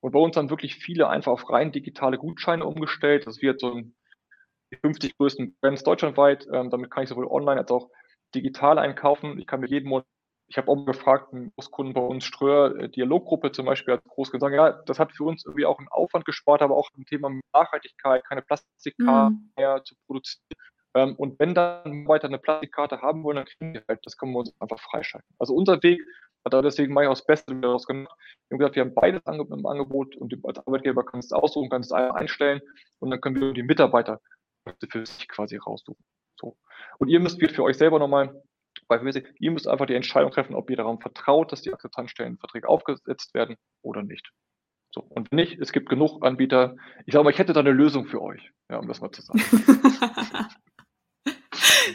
Und 0.01 0.13
bei 0.13 0.19
uns 0.19 0.37
haben 0.37 0.51
wirklich 0.51 0.77
viele 0.77 1.09
einfach 1.09 1.33
auf 1.33 1.49
rein 1.49 1.73
digitale 1.73 2.19
Gutscheine 2.19 2.67
umgestellt. 2.67 3.27
Das 3.27 3.41
wird 3.41 3.61
so 3.61 3.81
die 3.81 4.77
50 4.83 5.17
größten 5.17 5.57
Brands 5.61 5.83
deutschlandweit. 5.83 6.47
Ähm, 6.53 6.69
damit 6.71 6.91
kann 6.91 7.05
ich 7.05 7.09
sowohl 7.09 7.27
online 7.27 7.61
als 7.61 7.71
auch 7.71 7.89
digital 8.35 8.79
einkaufen. 8.79 9.39
Ich 9.39 9.47
kann 9.47 9.61
mir 9.61 9.69
jeden 9.69 9.89
Monat 9.89 10.07
ich 10.55 10.59
habe 10.59 10.71
auch 10.71 10.87
gefragt, 10.87 11.33
einen 11.33 11.51
Großkunden 11.57 11.95
bei 11.95 12.01
uns, 12.01 12.25
Ströer, 12.25 12.77
äh, 12.77 12.89
Dialoggruppe 12.89 13.51
zum 13.51 13.67
Beispiel, 13.67 13.95
hat 13.95 14.05
groß 14.05 14.31
gesagt, 14.31 14.55
ja, 14.55 14.71
das 14.87 15.01
hat 15.01 15.11
für 15.11 15.25
uns 15.25 15.45
irgendwie 15.45 15.67
auch 15.67 15.81
einen 15.81 15.89
Aufwand 15.89 16.25
gespart, 16.25 16.63
aber 16.63 16.77
auch 16.77 16.89
ein 16.97 17.05
Thema 17.07 17.29
Nachhaltigkeit, 17.53 18.25
keine 18.25 18.43
Plastikkarte 18.43 19.35
mhm. 19.35 19.51
mehr 19.57 19.83
zu 19.83 19.97
produzieren. 20.07 20.45
Ähm, 20.95 21.17
und 21.17 21.41
wenn 21.41 21.55
dann 21.55 22.07
weiter 22.07 22.29
eine 22.29 22.39
Plastikkarte 22.39 23.03
haben 23.03 23.25
wollen, 23.25 23.39
dann 23.39 23.47
kriegen 23.47 23.75
wir 23.75 23.83
halt, 23.89 23.99
das 24.05 24.17
können 24.17 24.31
wir 24.31 24.39
uns 24.39 24.55
einfach 24.61 24.79
freischalten. 24.79 25.29
Also 25.41 25.57
unser 25.57 25.83
Weg 25.83 26.01
hat 26.45 26.55
er 26.55 26.63
deswegen 26.63 26.95
mache 26.95 27.07
ich 27.07 27.09
auch 27.09 27.15
das 27.15 27.27
Beste 27.27 27.53
daraus 27.57 27.85
gemacht. 27.85 28.17
Wir 28.49 28.55
haben 28.55 28.59
gesagt, 28.61 28.77
wir 28.77 28.83
haben 28.85 28.95
beides 28.95 29.23
im 29.27 29.67
Angebot 29.67 30.15
und 30.15 30.39
als 30.45 30.65
Arbeitgeber 30.65 31.05
kannst 31.05 31.33
du 31.33 31.35
es 31.35 31.43
aussuchen, 31.43 31.69
kannst 31.69 31.91
es 31.91 31.93
einstellen 31.93 32.61
und 33.01 33.11
dann 33.11 33.21
können 33.21 33.41
wir 33.41 33.53
die 33.55 33.65
Mitarbeiter 33.65 34.21
für 34.89 35.05
sich 35.05 35.27
quasi 35.27 35.57
raussuchen. 35.57 36.05
So. 36.41 36.57
Und 36.99 37.09
ihr 37.09 37.19
müsst 37.19 37.41
für 37.43 37.65
euch 37.65 37.77
selber 37.77 37.99
nochmal 37.99 38.41
bei 38.89 38.99
Basic, 38.99 39.35
ihr 39.39 39.51
müsst 39.51 39.69
einfach 39.69 39.87
die 39.87 39.95
Entscheidung 39.95 40.31
treffen, 40.31 40.55
ob 40.55 40.71
ihr 40.71 40.77
daran 40.77 41.01
vertraut, 41.01 41.53
dass 41.53 41.63
die 41.63 41.73
Akzeptanzstellenverträge 41.73 42.69
aufgesetzt 42.69 43.35
werden 43.35 43.57
oder 43.83 44.03
nicht. 44.03 44.31
So. 44.95 45.01
Und 45.01 45.31
wenn 45.31 45.37
nicht, 45.37 45.61
es 45.61 45.73
gibt 45.73 45.89
genug 45.89 46.25
Anbieter. 46.25 46.77
Ich 47.05 47.15
sage 47.15 47.25
mal, 47.25 47.31
ich 47.31 47.39
hätte 47.39 47.53
da 47.53 47.61
eine 47.61 47.73
Lösung 47.73 48.07
für 48.07 48.23
euch, 48.23 48.53
ja, 48.71 48.79
um 48.79 48.87
das 48.87 49.01
mal 49.01 49.11
zu 49.11 49.23
sagen. 49.23 49.43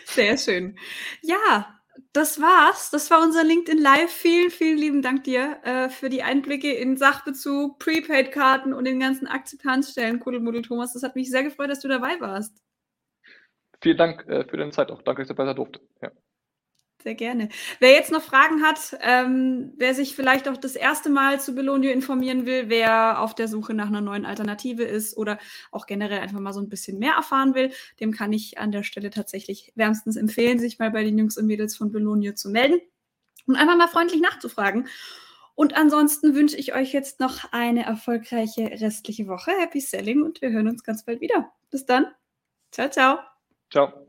Sehr 0.06 0.38
schön. 0.38 0.78
Ja, 1.22 1.80
das 2.14 2.42
war's. 2.42 2.90
Das 2.92 3.10
war 3.10 3.22
unser 3.22 3.44
LinkedIn 3.44 3.82
Live. 3.82 4.12
Vielen, 4.12 4.50
vielen 4.50 4.78
lieben 4.78 5.02
Dank 5.02 5.24
dir 5.24 5.60
äh, 5.64 5.90
für 5.90 6.10
die 6.10 6.24
Einblicke 6.24 6.74
in 6.74 6.98
Sachbezug, 6.98 7.80
Prepaid-Karten 7.80 8.74
und 8.74 8.86
den 8.86 9.00
ganzen 9.00 9.28
Akzeptanzstellen. 9.28 10.20
Kuddelmuddel 10.20 10.62
Thomas, 10.62 10.94
das 10.94 11.04
hat 11.04 11.16
mich 11.16 11.30
sehr 11.30 11.44
gefreut, 11.44 11.70
dass 11.70 11.80
du 11.80 11.88
dabei 11.88 12.20
warst. 12.20 12.62
Vielen 13.82 13.98
Dank 13.98 14.28
äh, 14.28 14.44
für 14.44 14.58
deine 14.58 14.72
Zeit 14.72 14.92
auch. 14.92 15.02
Danke, 15.04 15.22
dass 15.22 15.30
ich 15.30 15.36
dabei 15.36 15.46
sein 15.46 15.56
durfte. 15.56 15.80
Ja. 16.02 16.12
Sehr 17.02 17.16
gerne. 17.16 17.48
Wer 17.80 17.92
jetzt 17.94 18.12
noch 18.12 18.22
Fragen 18.22 18.62
hat, 18.62 18.98
ähm, 19.02 19.72
wer 19.78 19.96
sich 19.96 20.16
vielleicht 20.18 20.50
auch 20.50 20.58
das 20.58 20.76
erste 20.76 21.10
Mal 21.10 21.40
zu 21.40 21.56
Belonio 21.56 21.92
informieren 21.92 22.46
will, 22.46 22.66
wer 22.68 23.22
auf 23.22 23.34
der 23.34 23.48
Suche 23.48 23.74
nach 23.74 23.88
einer 23.88 24.02
neuen 24.02 24.26
Alternative 24.26 24.84
ist 24.84 25.16
oder 25.16 25.40
auch 25.72 25.86
generell 25.86 26.20
einfach 26.20 26.42
mal 26.42 26.52
so 26.52 26.60
ein 26.60 26.68
bisschen 26.68 27.00
mehr 27.00 27.14
erfahren 27.14 27.56
will, 27.56 27.72
dem 28.02 28.12
kann 28.12 28.34
ich 28.34 28.58
an 28.58 28.74
der 28.74 28.84
Stelle 28.84 29.12
tatsächlich 29.12 29.72
wärmstens 29.76 30.18
empfehlen, 30.18 30.60
sich 30.60 30.78
mal 30.78 30.92
bei 30.92 31.06
den 31.06 31.18
Jungs 31.18 31.38
und 31.38 31.46
Mädels 31.46 31.78
von 31.78 31.90
Belonio 31.94 32.34
zu 32.34 32.50
melden 32.50 32.82
und 33.48 33.56
einfach 33.56 33.78
mal 33.78 33.88
freundlich 33.88 34.20
nachzufragen. 34.20 34.90
Und 35.56 35.76
ansonsten 35.76 36.36
wünsche 36.36 36.58
ich 36.58 36.74
euch 36.74 36.92
jetzt 36.92 37.22
noch 37.22 37.52
eine 37.52 37.86
erfolgreiche 37.86 38.72
restliche 38.82 39.28
Woche. 39.28 39.52
Happy 39.52 39.80
Selling 39.80 40.22
und 40.22 40.42
wir 40.42 40.52
hören 40.52 40.68
uns 40.68 40.84
ganz 40.84 41.06
bald 41.06 41.22
wieder. 41.22 41.50
Bis 41.70 41.86
dann. 41.86 42.08
Ciao, 42.72 42.90
ciao. 42.90 43.20
Ciao. 43.70 44.09